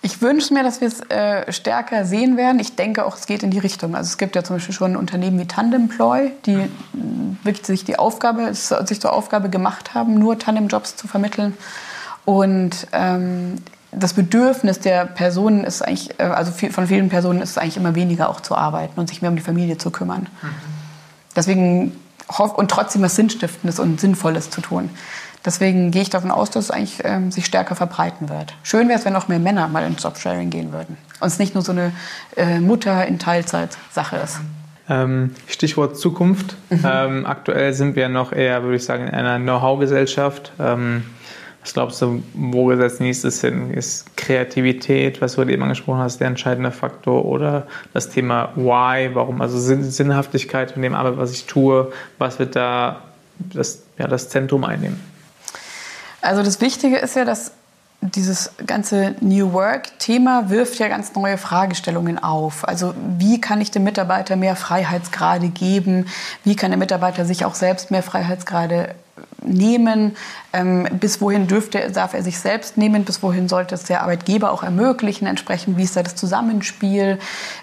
Ich 0.00 0.22
wünsche 0.22 0.54
mir, 0.54 0.62
dass 0.62 0.80
wir 0.80 0.88
es 0.88 1.02
äh, 1.10 1.52
stärker 1.52 2.06
sehen 2.06 2.38
werden. 2.38 2.60
Ich 2.60 2.76
denke 2.76 3.04
auch, 3.04 3.18
es 3.18 3.26
geht 3.26 3.42
in 3.42 3.50
die 3.50 3.58
Richtung. 3.58 3.94
Also 3.94 4.08
es 4.08 4.16
gibt 4.16 4.36
ja 4.36 4.42
zum 4.42 4.56
Beispiel 4.56 4.74
schon 4.74 4.96
Unternehmen 4.96 5.38
wie 5.38 5.46
Tandemploy, 5.46 6.30
die 6.46 6.70
wirklich 7.42 7.66
sich 7.66 7.84
die 7.84 7.98
Aufgabe, 7.98 8.54
sich 8.54 9.02
zur 9.02 9.12
Aufgabe 9.12 9.50
gemacht 9.50 9.92
haben, 9.92 10.18
nur 10.18 10.38
Tandem-Jobs 10.38 10.96
zu 10.96 11.08
vermitteln. 11.08 11.52
Und 12.24 12.86
ähm, 12.92 13.56
das 13.96 14.14
Bedürfnis 14.14 14.80
der 14.80 15.06
Personen 15.06 15.64
ist 15.64 15.82
eigentlich, 15.82 16.18
äh, 16.18 16.24
also 16.24 16.52
von 16.52 16.86
vielen 16.86 17.08
Personen 17.08 17.40
ist 17.42 17.50
es 17.50 17.58
eigentlich 17.58 17.76
immer 17.76 17.94
weniger 17.94 18.28
auch 18.28 18.40
zu 18.40 18.56
arbeiten 18.56 18.98
und 18.98 19.08
sich 19.08 19.22
mehr 19.22 19.30
um 19.30 19.36
die 19.36 19.42
Familie 19.42 19.78
zu 19.78 19.90
kümmern. 19.90 20.28
Mhm. 20.42 20.48
Deswegen 21.36 21.92
und 22.38 22.70
trotzdem 22.70 23.02
was 23.02 23.16
Sinnstiftendes 23.16 23.78
und 23.78 24.00
Sinnvolles 24.00 24.50
zu 24.50 24.60
tun. 24.60 24.90
Deswegen 25.44 25.90
gehe 25.90 26.00
ich 26.00 26.10
davon 26.10 26.30
aus, 26.30 26.50
dass 26.50 26.66
es 26.66 26.70
eigentlich 26.70 27.00
ähm, 27.04 27.30
sich 27.30 27.44
stärker 27.44 27.74
verbreiten 27.74 28.30
wird. 28.30 28.54
Schön 28.62 28.88
wäre 28.88 28.98
es, 28.98 29.04
wenn 29.04 29.14
auch 29.14 29.28
mehr 29.28 29.38
Männer 29.38 29.68
mal 29.68 29.84
ins 29.84 30.02
Jobsharing 30.02 30.48
gehen 30.48 30.72
würden. 30.72 30.96
Und 31.20 31.26
es 31.26 31.38
nicht 31.38 31.54
nur 31.54 31.62
so 31.62 31.72
eine 31.72 31.92
äh, 32.36 32.60
Mutter 32.60 33.06
in 33.06 33.18
Teilzeit 33.18 33.76
Sache 33.92 34.16
ist. 34.16 34.40
Ähm, 34.88 35.34
Stichwort 35.46 35.98
Zukunft. 35.98 36.56
Mhm. 36.70 36.84
Ähm, 36.84 37.26
aktuell 37.26 37.74
sind 37.74 37.94
wir 37.94 38.08
noch 38.08 38.32
eher, 38.32 38.62
würde 38.62 38.76
ich 38.76 38.84
sagen, 38.84 39.06
in 39.06 39.14
einer 39.14 39.38
Know-how-Gesellschaft. 39.38 40.52
Was 41.64 41.72
glaubst 41.72 42.02
du, 42.02 42.22
wo 42.34 42.66
geht 42.66 42.78
das 42.78 43.00
nächstes 43.00 43.40
hin? 43.40 43.72
Ist 43.72 44.14
Kreativität, 44.18 45.22
was 45.22 45.36
du 45.36 45.42
eben 45.44 45.62
angesprochen 45.62 46.00
hast, 46.00 46.20
der 46.20 46.26
entscheidende 46.26 46.70
Faktor 46.70 47.24
oder 47.24 47.66
das 47.94 48.10
Thema 48.10 48.52
Why, 48.54 49.14
warum, 49.14 49.40
also 49.40 49.58
Sinnhaftigkeit 49.58 50.72
von 50.72 50.82
dem 50.82 50.94
Arbeit, 50.94 51.16
was 51.16 51.32
ich 51.32 51.46
tue, 51.46 51.90
was 52.18 52.38
wird 52.38 52.54
da 52.54 53.04
das, 53.38 53.82
ja, 53.96 54.06
das 54.06 54.28
Zentrum 54.28 54.62
einnehmen? 54.62 55.00
Also 56.20 56.42
das 56.42 56.60
Wichtige 56.60 56.98
ist 56.98 57.16
ja, 57.16 57.24
dass 57.24 57.52
dieses 58.00 58.50
ganze 58.66 59.14
New 59.20 59.52
Work-Thema 59.52 60.50
wirft 60.50 60.78
ja 60.78 60.88
ganz 60.88 61.14
neue 61.14 61.38
Fragestellungen 61.38 62.22
auf. 62.22 62.66
Also 62.68 62.94
wie 63.18 63.40
kann 63.40 63.60
ich 63.60 63.70
dem 63.70 63.84
Mitarbeiter 63.84 64.36
mehr 64.36 64.56
Freiheitsgrade 64.56 65.48
geben? 65.48 66.06
Wie 66.44 66.54
kann 66.54 66.70
der 66.70 66.78
Mitarbeiter 66.78 67.24
sich 67.24 67.44
auch 67.44 67.54
selbst 67.54 67.90
mehr 67.90 68.02
Freiheitsgrade 68.02 68.94
nehmen? 69.42 70.16
Ähm, 70.52 70.86
bis 71.00 71.20
wohin 71.20 71.46
dürfte, 71.46 71.90
darf 71.90 72.14
er 72.14 72.22
sich 72.22 72.38
selbst 72.38 72.76
nehmen? 72.76 73.04
Bis 73.04 73.22
wohin 73.22 73.48
sollte 73.48 73.74
es 73.74 73.84
der 73.84 74.02
Arbeitgeber 74.02 74.52
auch 74.52 74.62
ermöglichen? 74.62 75.26
Entsprechend, 75.26 75.76
wie 75.78 75.84
ist 75.84 75.96
da 75.96 76.02
das 76.02 76.14
Zusammenspiel? 76.14 77.18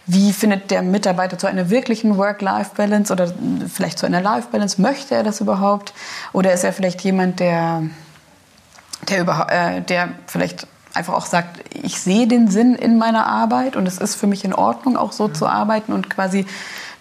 Wie 0.07 0.33
findet 0.33 0.71
der 0.71 0.81
Mitarbeiter 0.81 1.37
zu 1.37 1.47
einer 1.47 1.69
wirklichen 1.69 2.17
Work-Life-Balance 2.17 3.13
oder 3.13 3.31
vielleicht 3.71 3.99
zu 3.99 4.05
einer 4.05 4.21
Life-Balance? 4.21 4.81
Möchte 4.81 5.15
er 5.15 5.23
das 5.23 5.39
überhaupt? 5.39 5.93
Oder 6.33 6.53
ist 6.53 6.63
er 6.63 6.73
vielleicht 6.73 7.01
jemand, 7.01 7.39
der 7.39 7.83
der, 9.09 9.21
über, 9.21 9.47
äh, 9.49 9.81
der 9.81 10.09
vielleicht 10.27 10.67
einfach 10.93 11.13
auch 11.13 11.25
sagt, 11.25 11.63
ich 11.73 11.99
sehe 11.99 12.27
den 12.27 12.49
Sinn 12.49 12.75
in 12.75 12.97
meiner 12.97 13.25
Arbeit 13.25 13.75
und 13.75 13.87
es 13.87 13.97
ist 13.97 14.15
für 14.15 14.27
mich 14.27 14.43
in 14.43 14.53
Ordnung, 14.53 14.97
auch 14.97 15.11
so 15.11 15.27
zu 15.27 15.47
arbeiten 15.47 15.93
und 15.93 16.09
quasi 16.09 16.45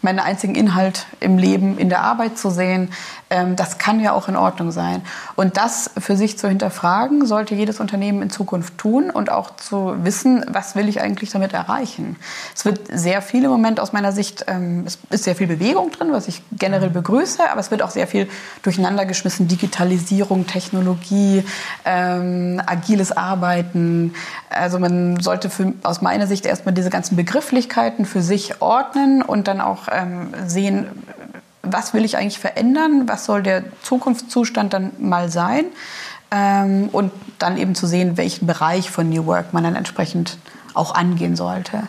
meinen 0.03 0.19
einzigen 0.19 0.55
Inhalt 0.55 1.07
im 1.21 1.39
Leben 1.39 1.79
in 1.79 1.89
der 1.89 2.03
Arbeit 2.03 2.39
zu 2.39 2.51
sehen, 2.51 2.91
ähm, 3.31 3.55
das 3.55 3.79
kann 3.79 4.01
ja 4.01 4.13
auch 4.13 4.29
in 4.29 4.37
Ordnung 4.37 4.73
sein. 4.73 5.03
Und 5.37 5.57
das 5.57 5.91
für 5.99 6.17
sich 6.17 6.39
zu 6.39 6.49
hinterfragen, 6.49 7.27
sollte 7.27 7.55
jedes 7.55 7.79
Unternehmen 7.81 8.23
in 8.23 8.31
Zukunft 8.31 8.77
tun 8.79 9.11
und 9.11 9.31
auch 9.31 9.55
zu 9.57 9.95
wissen, 10.05 10.45
was 10.49 10.75
will 10.75 10.89
ich 10.89 11.01
eigentlich 11.01 11.31
damit 11.31 11.53
erreichen. 11.53 12.17
Es 12.55 12.65
wird 12.65 12.81
sehr 12.93 13.23
viel 13.23 13.45
im 13.45 13.51
Moment 13.51 13.79
aus 13.79 13.93
meiner 13.93 14.13
Sicht, 14.13 14.45
ähm, 14.49 14.85
es 14.87 14.99
ist 15.11 15.25
sehr 15.25 15.37
viel 15.37 15.47
Bewegung 15.47 15.93
drin, 15.93 16.09
was 16.11 16.29
ich 16.29 16.43
generell 16.53 16.91
begrüße, 16.91 17.51
aber 17.51 17.61
es 17.61 17.71
wird 17.71 17.83
auch 17.83 17.91
sehr 17.91 18.07
viel 18.07 18.29
durcheinander 18.63 19.07
geschmissen, 19.07 19.47
Digitalisierung, 19.49 20.47
Technologie, 20.47 21.45
ähm, 21.85 22.61
agiles 22.67 23.13
Arbeiten. 23.17 24.15
Also 24.49 24.79
man 24.79 25.21
sollte 25.21 25.51
für, 25.51 25.73
aus 25.85 26.03
meiner 26.03 26.27
Sicht 26.27 26.47
erstmal 26.47 26.75
diese 26.75 26.91
ganzen 26.91 27.15
Begrifflichkeiten 27.17 28.05
für 28.07 28.23
sich 28.23 28.61
ordnen 28.61 29.23
und 29.23 29.47
dann 29.47 29.61
auch 29.61 29.90
ähm, 29.91 30.33
sehen, 30.47 30.87
was 31.63 31.95
will 31.95 32.05
ich 32.05 32.17
eigentlich 32.17 32.39
verändern, 32.39 33.09
was 33.09 33.25
soll 33.25 33.43
der 33.43 33.65
Zukunftszustand 33.83 34.73
dann 34.73 34.93
mal 34.99 35.31
sein 35.31 35.67
ähm, 36.31 36.89
und 36.93 37.13
dann 37.39 37.57
eben 37.57 37.75
zu 37.75 37.87
sehen, 37.87 38.17
welchen 38.17 38.47
Bereich 38.47 38.91
von 38.91 39.09
New 39.09 39.27
Work 39.27 39.53
man 39.53 39.65
dann 39.65 39.77
entsprechend 39.77 40.39
auch 40.75 40.95
angehen 40.95 41.37
sollte. 41.37 41.83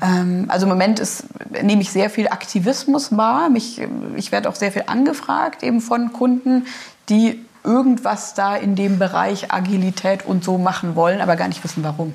Mhm. 0.00 0.44
Also 0.48 0.66
im 0.66 0.70
Moment 0.70 1.00
ist, 1.00 1.24
nehme 1.62 1.82
ich 1.82 1.90
sehr 1.90 2.10
viel 2.10 2.28
Aktivismus 2.28 3.16
wahr. 3.16 3.48
Mich, 3.48 3.80
ich 4.16 4.30
werde 4.30 4.48
auch 4.48 4.54
sehr 4.54 4.70
viel 4.70 4.84
angefragt 4.86 5.62
eben 5.62 5.80
von 5.80 6.12
Kunden, 6.12 6.66
die 7.08 7.44
irgendwas 7.64 8.34
da 8.34 8.54
in 8.56 8.76
dem 8.76 8.98
Bereich 8.98 9.52
Agilität 9.52 10.24
und 10.24 10.44
so 10.44 10.58
machen 10.58 10.94
wollen, 10.94 11.20
aber 11.20 11.36
gar 11.36 11.48
nicht 11.48 11.64
wissen, 11.64 11.82
warum. 11.82 12.14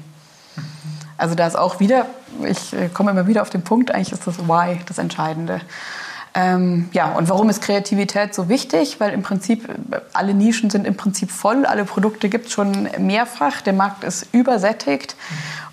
Also 1.17 1.35
da 1.35 1.45
ist 1.45 1.57
auch 1.57 1.79
wieder, 1.79 2.05
ich 2.45 2.73
äh, 2.73 2.89
komme 2.89 3.11
immer 3.11 3.27
wieder 3.27 3.41
auf 3.41 3.49
den 3.49 3.63
Punkt, 3.63 3.91
eigentlich 3.91 4.11
ist 4.11 4.27
das 4.27 4.39
Why 4.47 4.79
das 4.85 4.97
Entscheidende. 4.97 5.61
Ähm, 6.35 6.89
ja, 6.93 7.11
und 7.11 7.29
warum 7.29 7.49
ist 7.49 7.61
Kreativität 7.61 8.33
so 8.33 8.49
wichtig? 8.49 8.99
Weil 8.99 9.13
im 9.13 9.21
Prinzip 9.21 9.69
alle 10.13 10.33
Nischen 10.33 10.71
sind 10.71 10.87
im 10.87 10.95
Prinzip 10.95 11.29
voll, 11.29 11.65
alle 11.65 11.85
Produkte 11.85 12.27
gibt 12.27 12.47
es 12.47 12.53
schon 12.53 12.89
mehrfach, 12.97 13.61
der 13.61 13.73
Markt 13.73 14.03
ist 14.03 14.33
übersättigt 14.33 15.15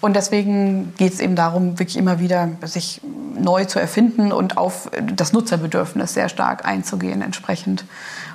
und 0.03 0.17
deswegen 0.17 0.93
geht 0.99 1.15
es 1.15 1.21
eben 1.21 1.35
darum, 1.35 1.79
wirklich 1.79 1.97
immer 1.97 2.21
wieder 2.21 2.51
sich 2.63 3.01
neu 3.39 3.65
zu 3.65 3.79
erfinden 3.79 4.33
und 4.33 4.59
auf 4.59 4.91
das 5.01 5.33
Nutzerbedürfnis 5.33 6.13
sehr 6.13 6.29
stark 6.29 6.67
einzugehen 6.67 7.23
entsprechend. 7.23 7.85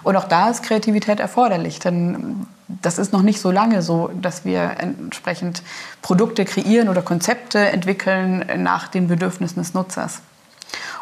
Und 0.06 0.16
auch 0.18 0.28
da 0.28 0.52
ist 0.52 0.62
Kreativität 0.62 1.20
erforderlich, 1.20 1.80
denn 1.80 2.46
das 2.68 3.00
ist 3.00 3.12
noch 3.12 3.24
nicht 3.24 3.42
so 3.42 3.50
lange 3.50 3.82
so, 3.82 4.12
dass 4.22 4.46
wir 4.46 4.76
entsprechend 4.78 5.64
Produkte 6.04 6.46
kreieren 6.46 6.90
oder 6.90 7.02
Konzepte 7.02 7.58
entwickeln 7.58 8.46
nach 8.62 8.88
den 8.88 9.08
Bedürfnissen 9.08 9.64
des 9.64 9.74
Nutzers. 9.74 10.22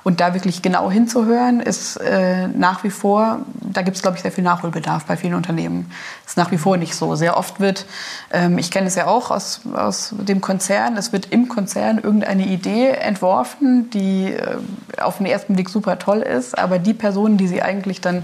Und 0.03 0.19
da 0.19 0.33
wirklich 0.33 0.61
genau 0.61 0.91
hinzuhören, 0.91 1.61
ist 1.61 1.95
äh, 1.97 2.47
nach 2.49 2.83
wie 2.83 2.89
vor, 2.89 3.39
da 3.61 3.81
gibt 3.81 3.95
es, 3.95 4.03
glaube 4.03 4.17
ich, 4.17 4.23
sehr 4.23 4.31
viel 4.31 4.43
Nachholbedarf 4.43 5.05
bei 5.05 5.15
vielen 5.15 5.33
Unternehmen. 5.33 5.91
Ist 6.25 6.35
nach 6.35 6.51
wie 6.51 6.57
vor 6.57 6.75
nicht 6.77 6.95
so. 6.95 7.15
Sehr 7.15 7.37
oft 7.37 7.61
wird, 7.61 7.85
ähm, 8.31 8.57
ich 8.57 8.69
kenne 8.69 8.87
es 8.87 8.95
ja 8.95 9.07
auch 9.07 9.31
aus, 9.31 9.61
aus 9.73 10.13
dem 10.17 10.41
Konzern, 10.41 10.97
es 10.97 11.13
wird 11.13 11.27
im 11.31 11.47
Konzern 11.47 11.99
irgendeine 11.99 12.45
Idee 12.45 12.89
entworfen, 12.89 13.89
die 13.91 14.33
äh, 14.33 14.57
auf 14.99 15.17
den 15.17 15.25
ersten 15.25 15.53
Blick 15.53 15.69
super 15.69 15.97
toll 15.99 16.19
ist, 16.19 16.57
aber 16.57 16.79
die 16.79 16.93
Personen, 16.93 17.37
die 17.37 17.47
sie 17.47 17.61
eigentlich 17.61 18.01
dann 18.01 18.23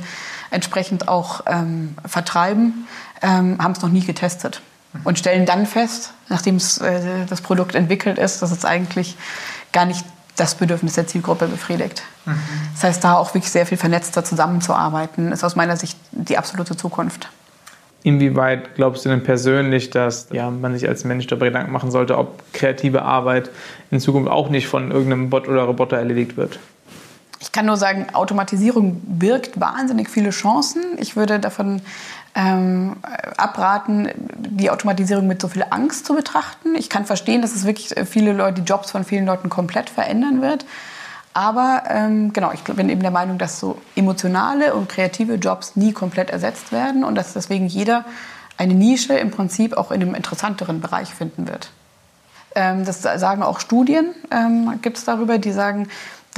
entsprechend 0.51 1.07
auch 1.07 1.41
ähm, 1.45 1.95
vertreiben, 2.05 2.87
ähm, 3.21 3.57
haben 3.63 3.71
es 3.71 3.81
noch 3.81 3.89
nie 3.89 4.03
getestet 4.03 4.61
und 5.03 5.19
stellen 5.19 5.45
dann 5.45 5.65
fest, 5.65 6.13
nachdem 6.27 6.57
äh, 6.57 7.25
das 7.29 7.41
Produkt 7.41 7.75
entwickelt 7.75 8.17
ist, 8.17 8.41
dass 8.41 8.51
es 8.51 8.65
eigentlich 8.65 9.15
gar 9.71 9.85
nicht 9.85 10.03
das 10.39 10.55
Bedürfnis 10.55 10.93
der 10.93 11.07
Zielgruppe 11.07 11.47
befriedigt. 11.47 12.03
Mhm. 12.25 12.39
Das 12.73 12.83
heißt, 12.83 13.03
da 13.03 13.15
auch 13.15 13.33
wirklich 13.33 13.51
sehr 13.51 13.65
viel 13.65 13.77
vernetzter 13.77 14.23
zusammenzuarbeiten, 14.23 15.31
ist 15.31 15.43
aus 15.43 15.55
meiner 15.55 15.77
Sicht 15.77 15.97
die 16.11 16.37
absolute 16.37 16.75
Zukunft. 16.75 17.29
Inwieweit 18.01 18.75
glaubst 18.75 19.03
du 19.03 19.09
denn 19.09 19.23
persönlich, 19.23 19.89
dass 19.89 20.29
ja, 20.31 20.49
man 20.49 20.73
sich 20.73 20.87
als 20.87 21.03
Mensch 21.03 21.27
darüber 21.27 21.47
Gedanken 21.47 21.73
machen 21.73 21.91
sollte, 21.91 22.17
ob 22.17 22.41
kreative 22.53 23.01
Arbeit 23.01 23.49
in 23.91 23.99
Zukunft 23.99 24.31
auch 24.31 24.49
nicht 24.49 24.67
von 24.67 24.91
irgendeinem 24.91 25.29
Bot 25.29 25.49
oder 25.49 25.63
Roboter 25.63 25.97
erledigt 25.97 26.37
wird? 26.37 26.59
Ich 27.39 27.51
kann 27.51 27.65
nur 27.65 27.77
sagen, 27.77 28.07
Automatisierung 28.13 29.01
birgt 29.05 29.59
wahnsinnig 29.59 30.09
viele 30.09 30.31
Chancen. 30.31 30.83
Ich 30.97 31.15
würde 31.15 31.39
davon 31.39 31.81
ähm, 32.35 32.97
abraten, 33.37 34.09
die 34.37 34.69
Automatisierung 34.69 35.25
mit 35.25 35.41
so 35.41 35.47
viel 35.47 35.65
Angst 35.69 36.05
zu 36.05 36.13
betrachten. 36.15 36.75
Ich 36.75 36.89
kann 36.89 37.05
verstehen, 37.05 37.41
dass 37.41 37.55
es 37.55 37.65
wirklich 37.65 37.95
viele 38.09 38.33
Leute, 38.33 38.61
die 38.61 38.67
Jobs 38.67 38.91
von 38.91 39.05
vielen 39.05 39.25
Leuten 39.25 39.49
komplett 39.49 39.89
verändern 39.89 40.41
wird. 40.41 40.65
Aber 41.33 41.83
ähm, 41.87 42.33
genau, 42.33 42.51
ich 42.51 42.63
bin 42.63 42.89
eben 42.89 43.01
der 43.01 43.11
Meinung, 43.11 43.37
dass 43.37 43.59
so 43.59 43.79
emotionale 43.95 44.73
und 44.73 44.89
kreative 44.89 45.35
Jobs 45.35 45.75
nie 45.75 45.93
komplett 45.93 46.31
ersetzt 46.31 46.71
werden 46.71 47.03
und 47.03 47.15
dass 47.15 47.33
deswegen 47.33 47.67
jeder 47.67 48.03
eine 48.57 48.73
Nische 48.73 49.13
im 49.13 49.31
Prinzip 49.31 49.77
auch 49.77 49.91
in 49.91 50.01
einem 50.01 50.15
interessanteren 50.15 50.81
Bereich 50.81 51.13
finden 51.13 51.47
wird. 51.47 51.71
Ähm, 52.55 52.83
das 52.83 53.01
sagen 53.01 53.43
auch 53.43 53.59
Studien, 53.59 54.07
ähm, 54.31 54.79
gibt 54.81 54.97
es 54.97 55.05
darüber, 55.05 55.37
die 55.37 55.51
sagen, 55.51 55.87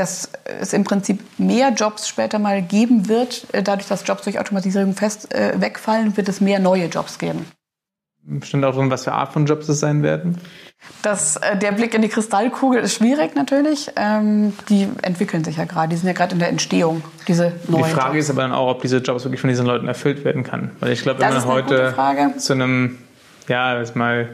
dass 0.01 0.29
es 0.59 0.73
im 0.73 0.83
Prinzip 0.83 1.19
mehr 1.37 1.69
Jobs 1.69 2.07
später 2.07 2.39
mal 2.39 2.61
geben 2.61 3.07
wird. 3.07 3.45
Äh, 3.53 3.61
dadurch, 3.61 3.87
dass 3.87 4.05
Jobs 4.05 4.23
durch 4.23 4.39
Automatisierung 4.39 4.93
fest 4.93 5.33
äh, 5.33 5.53
wegfallen, 5.61 6.17
wird 6.17 6.27
es 6.27 6.41
mehr 6.41 6.59
neue 6.59 6.85
Jobs 6.85 7.19
geben. 7.19 7.45
Bestimmt 8.23 8.65
auch 8.65 8.75
drin, 8.75 8.89
was 8.89 9.03
für 9.03 9.13
Art 9.13 9.33
von 9.33 9.45
Jobs 9.45 9.69
es 9.69 9.79
sein 9.79 10.03
werden? 10.03 10.39
Das, 11.03 11.37
äh, 11.37 11.55
der 11.57 11.71
Blick 11.71 11.93
in 11.93 12.01
die 12.01 12.07
Kristallkugel 12.07 12.81
ist 12.81 12.95
schwierig 12.95 13.35
natürlich. 13.35 13.91
Ähm, 13.95 14.53
die 14.69 14.87
entwickeln 15.03 15.43
sich 15.43 15.57
ja 15.57 15.65
gerade, 15.65 15.89
die 15.89 15.95
sind 15.95 16.07
ja 16.07 16.13
gerade 16.13 16.33
in 16.33 16.39
der 16.39 16.49
Entstehung, 16.49 17.03
diese 17.27 17.53
neuen 17.67 17.83
Die 17.83 17.89
Frage 17.91 18.17
Jobs. 18.17 18.25
ist 18.25 18.31
aber 18.31 18.41
dann 18.41 18.51
auch, 18.51 18.69
ob 18.69 18.81
diese 18.81 18.97
Jobs 18.97 19.23
wirklich 19.23 19.41
von 19.41 19.49
diesen 19.49 19.67
Leuten 19.67 19.87
erfüllt 19.87 20.25
werden 20.25 20.43
kann. 20.43 20.71
Weil 20.79 20.91
ich 20.91 21.03
glaube, 21.03 21.19
wenn 21.19 21.33
man 21.33 21.45
heute 21.45 21.95
zu 22.37 22.53
einem, 22.53 22.97
ja, 23.47 23.77
jetzt 23.77 23.95
mal 23.95 24.29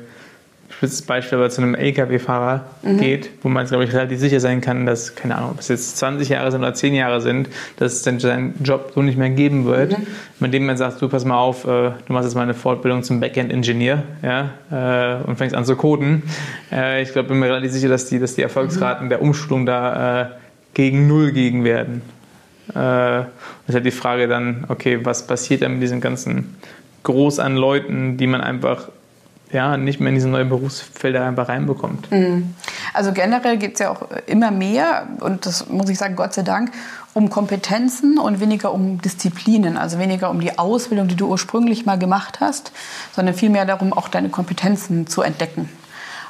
spitzes 0.77 1.01
Beispiel 1.01 1.39
aber 1.39 1.49
zu 1.49 1.61
einem 1.61 1.73
LKW-Fahrer 1.73 2.65
mhm. 2.83 2.97
geht, 2.99 3.29
wo 3.41 3.49
man, 3.49 3.65
glaube 3.65 3.83
ich, 3.83 3.93
relativ 3.93 4.19
sicher 4.19 4.39
sein 4.39 4.61
kann, 4.61 4.85
dass, 4.85 5.15
keine 5.15 5.35
Ahnung, 5.35 5.51
ob 5.51 5.59
es 5.59 5.67
jetzt 5.69 5.97
20 5.97 6.29
Jahre 6.29 6.51
sind 6.51 6.61
oder 6.61 6.73
10 6.73 6.93
Jahre 6.93 7.19
sind, 7.19 7.49
dass 7.77 7.93
es 7.93 8.01
dann 8.03 8.19
seinen 8.19 8.53
Job 8.63 8.91
so 8.93 9.01
nicht 9.01 9.17
mehr 9.17 9.31
geben 9.31 9.65
wird. 9.65 9.97
Mhm. 9.97 10.07
Mit 10.39 10.53
dem 10.53 10.67
man 10.67 10.77
sagt, 10.77 11.01
du 11.01 11.09
pass 11.09 11.25
mal 11.25 11.37
auf, 11.37 11.65
äh, 11.65 11.91
du 12.05 12.13
machst 12.13 12.25
jetzt 12.25 12.35
mal 12.35 12.43
eine 12.43 12.53
Fortbildung 12.53 13.01
zum 13.01 13.19
Backend-Ingenieur 13.19 14.03
ja, 14.21 15.19
äh, 15.23 15.27
und 15.27 15.37
fängst 15.37 15.55
an 15.55 15.65
zu 15.65 15.75
coden. 15.75 16.21
Äh, 16.71 17.01
ich 17.01 17.11
glaube, 17.11 17.29
bin 17.29 17.39
mir 17.39 17.47
relativ 17.47 17.71
sicher, 17.71 17.89
dass 17.89 18.05
die, 18.05 18.19
dass 18.19 18.35
die 18.35 18.43
Erfolgsraten 18.43 19.05
mhm. 19.05 19.09
der 19.09 19.21
Umschulung 19.21 19.65
da 19.65 20.31
gegen 20.75 21.07
Null 21.07 21.31
gegen 21.31 21.63
werden. 21.63 22.03
Äh, 22.69 22.75
das 22.75 23.27
ist 23.67 23.75
halt 23.75 23.85
die 23.85 23.91
Frage 23.91 24.27
dann, 24.27 24.65
okay, 24.67 24.99
was 25.03 25.25
passiert 25.25 25.63
dann 25.63 25.73
mit 25.73 25.81
diesen 25.81 26.01
ganzen 26.01 26.55
Groß 27.01 27.39
an 27.39 27.55
Leuten, 27.55 28.17
die 28.17 28.27
man 28.27 28.41
einfach 28.41 28.89
ja, 29.51 29.77
nicht 29.77 29.99
mehr 29.99 30.09
in 30.09 30.15
diese 30.15 30.27
neuen 30.27 30.49
Berufsfelder 30.49 31.25
einfach 31.25 31.49
reinbekommt. 31.49 32.11
Mhm. 32.11 32.53
Also 32.93 33.13
generell 33.13 33.57
geht 33.57 33.73
es 33.73 33.79
ja 33.79 33.89
auch 33.91 34.07
immer 34.25 34.51
mehr, 34.51 35.07
und 35.21 35.45
das 35.45 35.69
muss 35.69 35.89
ich 35.89 35.97
sagen, 35.97 36.15
Gott 36.15 36.33
sei 36.33 36.41
Dank, 36.41 36.71
um 37.13 37.29
Kompetenzen 37.29 38.19
und 38.19 38.39
weniger 38.39 38.71
um 38.71 39.01
Disziplinen, 39.01 39.77
also 39.77 39.99
weniger 39.99 40.29
um 40.29 40.39
die 40.39 40.57
Ausbildung, 40.59 41.07
die 41.07 41.15
du 41.15 41.27
ursprünglich 41.27 41.85
mal 41.85 41.97
gemacht 41.97 42.39
hast, 42.41 42.71
sondern 43.15 43.33
vielmehr 43.33 43.65
darum, 43.65 43.93
auch 43.93 44.07
deine 44.07 44.29
Kompetenzen 44.29 45.07
zu 45.07 45.21
entdecken 45.21 45.69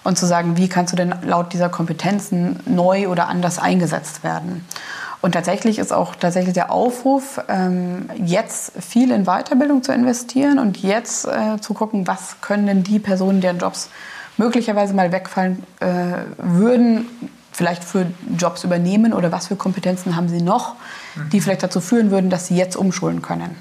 und 0.04 0.18
zu 0.18 0.26
sagen, 0.26 0.56
wie 0.56 0.70
kannst 0.70 0.94
du 0.94 0.98
denn 0.98 1.14
laut 1.24 1.52
dieser 1.52 1.70
Kompetenzen 1.70 2.60
neu 2.66 3.10
oder 3.10 3.28
anders 3.28 3.60
eingesetzt 3.60 4.24
werden. 4.24 4.66
Und 5.22 5.32
tatsächlich 5.32 5.80
ist 5.80 5.92
auch 5.92 6.16
tatsächlich 6.16 6.54
der 6.54 6.72
Aufruf, 6.72 7.42
ähm, 7.48 8.10
jetzt 8.24 8.72
viel 8.80 9.12
in 9.12 9.26
Weiterbildung 9.26 9.82
zu 9.82 9.92
investieren 9.92 10.60
und 10.60 10.82
jetzt 10.84 11.26
äh, 11.26 11.60
zu 11.60 11.74
gucken, 11.74 12.06
was 12.06 12.40
können 12.42 12.68
denn 12.68 12.84
die 12.84 13.00
Personen, 13.00 13.42
deren 13.42 13.58
Jobs 13.58 13.90
möglicherweise 14.38 14.94
mal 14.94 15.12
wegfallen 15.12 15.64
äh, 15.80 15.88
würden, 16.38 17.08
vielleicht 17.52 17.84
für 17.84 18.06
Jobs 18.38 18.64
übernehmen 18.64 19.14
oder 19.14 19.32
was 19.32 19.48
für 19.48 19.56
Kompetenzen 19.56 20.16
haben 20.16 20.30
sie 20.30 20.42
noch, 20.44 20.76
die 21.32 21.42
vielleicht 21.42 21.64
dazu 21.64 21.82
führen 21.82 22.12
würden, 22.12 22.30
dass 22.30 22.46
sie 22.46 22.56
jetzt 22.56 22.76
umschulen 22.76 23.24
können. 23.24 23.56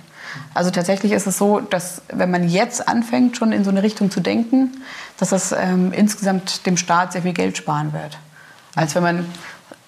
Also 0.53 0.71
tatsächlich 0.71 1.13
ist 1.13 1.27
es 1.27 1.39
so, 1.39 1.61
dass 1.61 2.03
wenn 2.13 2.31
man 2.31 2.47
jetzt 2.47 2.89
anfängt, 2.89 3.39
schon 3.39 3.53
in 3.53 3.65
so 3.65 3.71
eine 3.71 3.83
Richtung 3.83 4.11
zu 4.11 4.21
denken, 4.21 4.83
dass 5.19 5.31
das 5.31 5.53
ähm, 5.53 5.93
insgesamt 5.95 6.67
dem 6.67 6.77
Staat 6.77 7.13
sehr 7.13 7.23
viel 7.23 7.33
Geld 7.33 7.57
sparen 7.57 7.95
wird. 7.95 8.19
Als 8.75 8.95
wenn 8.95 9.03
man 9.03 9.25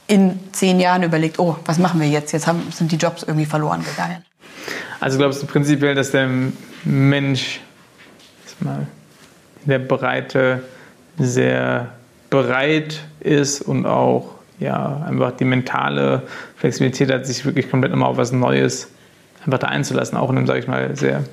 in 0.09 0.41
zehn 0.53 0.81
Jahren 0.81 1.05
überlegt, 1.05 1.39
oh, 1.39 1.57
was 1.65 1.79
machen 1.79 2.01
wir 2.01 2.09
jetzt? 2.09 2.33
Jetzt 2.33 2.47
haben, 2.47 2.63
sind 2.73 2.91
die 2.91 2.97
Jobs 2.97 3.23
irgendwie 3.23 3.47
verloren 3.47 3.85
gegangen. 3.85 4.25
Also 5.01 5.19
glaubst 5.19 5.43
du 5.43 5.47
prinzipiell, 5.47 5.95
dass 5.95 6.11
der 6.11 6.29
Mensch 6.85 7.61
mal, 8.61 8.87
in 9.65 9.71
der 9.71 9.79
Breite 9.79 10.63
sehr 11.19 11.93
bereit 12.31 13.01
ist 13.21 13.63
und 13.63 13.87
auch 13.87 14.35
ja, 14.59 15.05
einfach 15.07 15.33
die 15.33 15.45
mentale 15.45 16.23
Flexibilität 16.57 17.13
hat, 17.13 17.27
sich 17.27 17.45
wirklich 17.45 17.71
komplett 17.71 17.93
nochmal 17.93 18.11
auf 18.11 18.17
was 18.17 18.33
Neues 18.33 18.89
einfach 19.45 19.59
da 19.59 19.69
einzulassen, 19.69 20.19
auch 20.19 20.31
in 20.31 20.39
einem, 20.39 20.47
sage 20.47 20.59
ich 20.59 20.67
mal, 20.67 20.97
sehr 20.97 21.25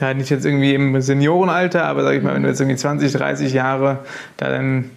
ja, 0.00 0.14
nicht 0.14 0.30
jetzt 0.30 0.44
irgendwie 0.44 0.74
im 0.74 1.00
Seniorenalter, 1.00 1.84
aber 1.84 2.02
sag 2.02 2.14
ich 2.14 2.22
mal, 2.22 2.34
wenn 2.34 2.42
du 2.42 2.48
jetzt 2.48 2.60
irgendwie 2.60 2.76
20, 2.76 3.12
30 3.12 3.52
Jahre 3.52 4.00
da 4.36 4.48
dann 4.48 4.90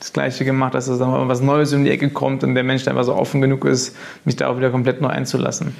das 0.00 0.12
Gleiche 0.12 0.44
gemacht 0.44 0.74
dass 0.74 0.86
da 0.86 1.28
was 1.28 1.40
Neues 1.40 1.72
um 1.72 1.84
die 1.84 1.90
Ecke 1.90 2.10
kommt 2.10 2.44
und 2.44 2.54
der 2.54 2.64
Mensch 2.64 2.86
einfach 2.86 3.04
so 3.04 3.14
offen 3.14 3.40
genug 3.40 3.64
ist, 3.64 3.96
mich 4.24 4.36
da 4.36 4.48
auch 4.48 4.56
wieder 4.56 4.70
komplett 4.70 5.00
neu 5.00 5.08
einzulassen. 5.08 5.76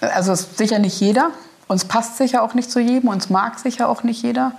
Also 0.00 0.32
ist 0.32 0.58
sicher 0.58 0.78
nicht 0.78 1.00
jeder. 1.00 1.30
Uns 1.68 1.84
passt 1.84 2.16
sicher 2.16 2.42
auch 2.42 2.54
nicht 2.54 2.70
zu 2.70 2.80
jedem, 2.80 3.08
uns 3.08 3.30
mag 3.30 3.58
sicher 3.58 3.88
auch 3.88 4.02
nicht 4.02 4.22
jeder. 4.22 4.52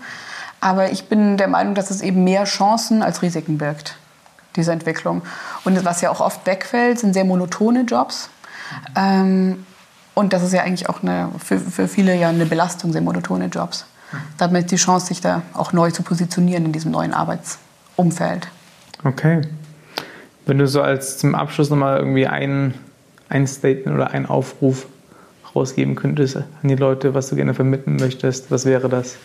Aber 0.61 0.91
ich 0.91 1.09
bin 1.09 1.37
der 1.37 1.49
Meinung, 1.49 1.75
dass 1.75 1.91
es 1.91 2.01
eben 2.01 2.23
mehr 2.23 2.45
Chancen 2.45 3.03
als 3.03 3.21
Risiken 3.21 3.57
birgt, 3.57 3.97
diese 4.55 4.71
Entwicklung. 4.71 5.21
Und 5.65 5.83
was 5.83 6.01
ja 6.01 6.09
auch 6.09 6.21
oft 6.21 6.45
wegfällt, 6.45 6.99
sind 6.99 7.13
sehr 7.13 7.25
monotone 7.25 7.81
Jobs. 7.81 8.29
Ähm, 8.95 9.65
und 10.13 10.31
das 10.31 10.41
ist 10.43 10.53
ja 10.53 10.63
eigentlich 10.63 10.89
auch 10.89 11.01
eine, 11.03 11.29
für, 11.43 11.59
für 11.59 11.87
viele 11.87 12.15
ja 12.15 12.29
eine 12.29 12.45
Belastung, 12.45 12.93
sehr 12.93 13.01
monotone 13.01 13.47
Jobs. 13.47 13.85
Damit 14.37 14.71
die 14.71 14.77
Chance, 14.77 15.07
sich 15.07 15.21
da 15.21 15.41
auch 15.53 15.73
neu 15.73 15.91
zu 15.91 16.03
positionieren 16.03 16.65
in 16.65 16.71
diesem 16.71 16.91
neuen 16.91 17.13
Arbeitsumfeld. 17.13 18.47
Okay. 19.03 19.41
Wenn 20.45 20.57
du 20.57 20.67
so 20.67 20.81
als 20.81 21.17
zum 21.17 21.35
Abschluss 21.35 21.69
nochmal 21.69 21.99
irgendwie 21.99 22.27
ein, 22.27 22.73
ein 23.29 23.47
Statement 23.47 23.95
oder 23.95 24.11
einen 24.11 24.25
Aufruf 24.25 24.87
rausgeben 25.55 25.95
könntest 25.95 26.37
an 26.37 26.45
die 26.63 26.75
Leute, 26.75 27.13
was 27.13 27.29
du 27.29 27.35
gerne 27.35 27.53
vermitteln 27.53 27.97
möchtest, 27.97 28.51
was 28.51 28.65
wäre 28.65 28.89
das? 28.89 29.15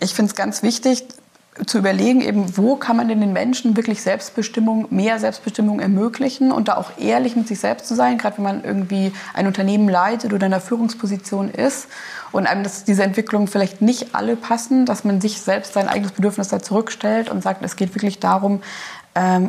Ich 0.00 0.12
finde 0.12 0.30
es 0.30 0.36
ganz 0.36 0.62
wichtig 0.62 1.04
zu 1.64 1.78
überlegen, 1.78 2.20
eben, 2.20 2.56
wo 2.56 2.76
kann 2.76 2.96
man 2.96 3.08
denn 3.08 3.20
den 3.20 3.32
Menschen 3.32 3.76
wirklich 3.76 4.02
Selbstbestimmung, 4.02 4.88
mehr 4.90 5.18
Selbstbestimmung 5.18 5.80
ermöglichen 5.80 6.52
und 6.52 6.68
da 6.68 6.76
auch 6.76 6.90
ehrlich 6.98 7.34
mit 7.34 7.48
sich 7.48 7.60
selbst 7.60 7.86
zu 7.86 7.94
sein, 7.94 8.18
gerade 8.18 8.36
wenn 8.36 8.44
man 8.44 8.64
irgendwie 8.64 9.12
ein 9.32 9.46
Unternehmen 9.46 9.88
leitet 9.88 10.34
oder 10.34 10.46
in 10.46 10.52
einer 10.52 10.60
Führungsposition 10.60 11.50
ist 11.50 11.88
und 12.32 12.46
einem 12.46 12.62
dass 12.62 12.84
diese 12.84 13.04
Entwicklungen 13.04 13.48
vielleicht 13.48 13.80
nicht 13.80 14.14
alle 14.14 14.36
passen, 14.36 14.84
dass 14.84 15.04
man 15.04 15.20
sich 15.20 15.40
selbst 15.40 15.72
sein 15.72 15.88
eigenes 15.88 16.12
Bedürfnis 16.12 16.48
da 16.48 16.60
zurückstellt 16.60 17.30
und 17.30 17.42
sagt, 17.42 17.64
es 17.64 17.76
geht 17.76 17.94
wirklich 17.94 18.20
darum, 18.20 18.60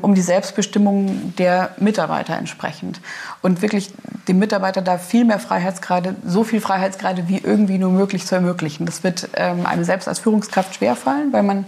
um 0.02 0.16
die 0.16 0.22
Selbstbestimmung 0.22 1.36
der 1.38 1.72
Mitarbeiter 1.78 2.38
entsprechend. 2.38 3.02
Und 3.42 3.62
wirklich 3.62 3.92
dem 4.28 4.40
Mitarbeiter 4.40 4.82
da 4.82 4.98
viel 4.98 5.26
mehr 5.26 5.40
Freiheitsgrade, 5.40 6.16
so 6.26 6.44
viel 6.44 6.62
Freiheitsgrade 6.62 7.28
wie 7.28 7.40
irgendwie 7.40 7.78
nur 7.78 7.92
möglich 7.92 8.26
zu 8.26 8.36
ermöglichen. 8.36 8.86
Das 8.86 9.04
wird 9.04 9.30
ähm, 9.36 9.66
einem 9.66 9.84
selbst 9.84 10.08
als 10.08 10.20
Führungskraft 10.20 10.76
schwerfallen, 10.76 11.34
weil 11.34 11.44
man 11.44 11.66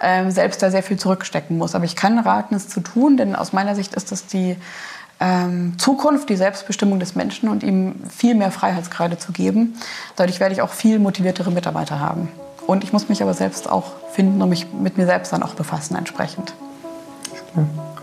ähm, 0.00 0.30
selbst 0.30 0.62
da 0.62 0.70
sehr 0.70 0.82
viel 0.82 0.98
zurückstecken 0.98 1.56
muss. 1.56 1.74
Aber 1.74 1.84
ich 1.84 1.96
kann 1.96 2.18
raten, 2.18 2.54
es 2.54 2.68
zu 2.68 2.80
tun, 2.80 3.16
denn 3.16 3.36
aus 3.36 3.52
meiner 3.52 3.74
Sicht 3.74 3.94
ist 3.94 4.12
das 4.12 4.26
die 4.26 4.56
ähm, 5.20 5.78
Zukunft, 5.78 6.28
die 6.28 6.36
Selbstbestimmung 6.36 7.00
des 7.00 7.14
Menschen 7.14 7.48
und 7.48 7.62
ihm 7.62 7.94
viel 8.10 8.34
mehr 8.34 8.50
Freiheitsgrade 8.50 9.18
zu 9.18 9.32
geben. 9.32 9.74
Dadurch 10.16 10.40
werde 10.40 10.54
ich 10.54 10.62
auch 10.62 10.72
viel 10.72 10.98
motiviertere 10.98 11.50
Mitarbeiter 11.50 12.00
haben. 12.00 12.28
Und 12.66 12.84
ich 12.84 12.92
muss 12.92 13.08
mich 13.08 13.22
aber 13.22 13.34
selbst 13.34 13.70
auch 13.70 13.92
finden 14.12 14.42
und 14.42 14.48
mich 14.48 14.66
mit 14.72 14.98
mir 14.98 15.06
selbst 15.06 15.32
dann 15.32 15.42
auch 15.42 15.54
befassen 15.54 15.96
entsprechend. 15.96 16.54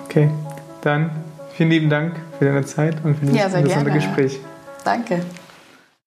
Okay, 0.05 0.29
dann 0.81 1.11
vielen 1.55 1.69
lieben 1.69 1.89
Dank 1.89 2.15
für 2.37 2.45
deine 2.45 2.65
Zeit 2.65 3.03
und 3.03 3.15
für 3.15 3.25
das 3.25 3.35
ja, 3.35 3.45
interessante 3.45 3.91
gerne. 3.91 3.93
Gespräch. 3.93 4.39
Danke. 4.83 5.21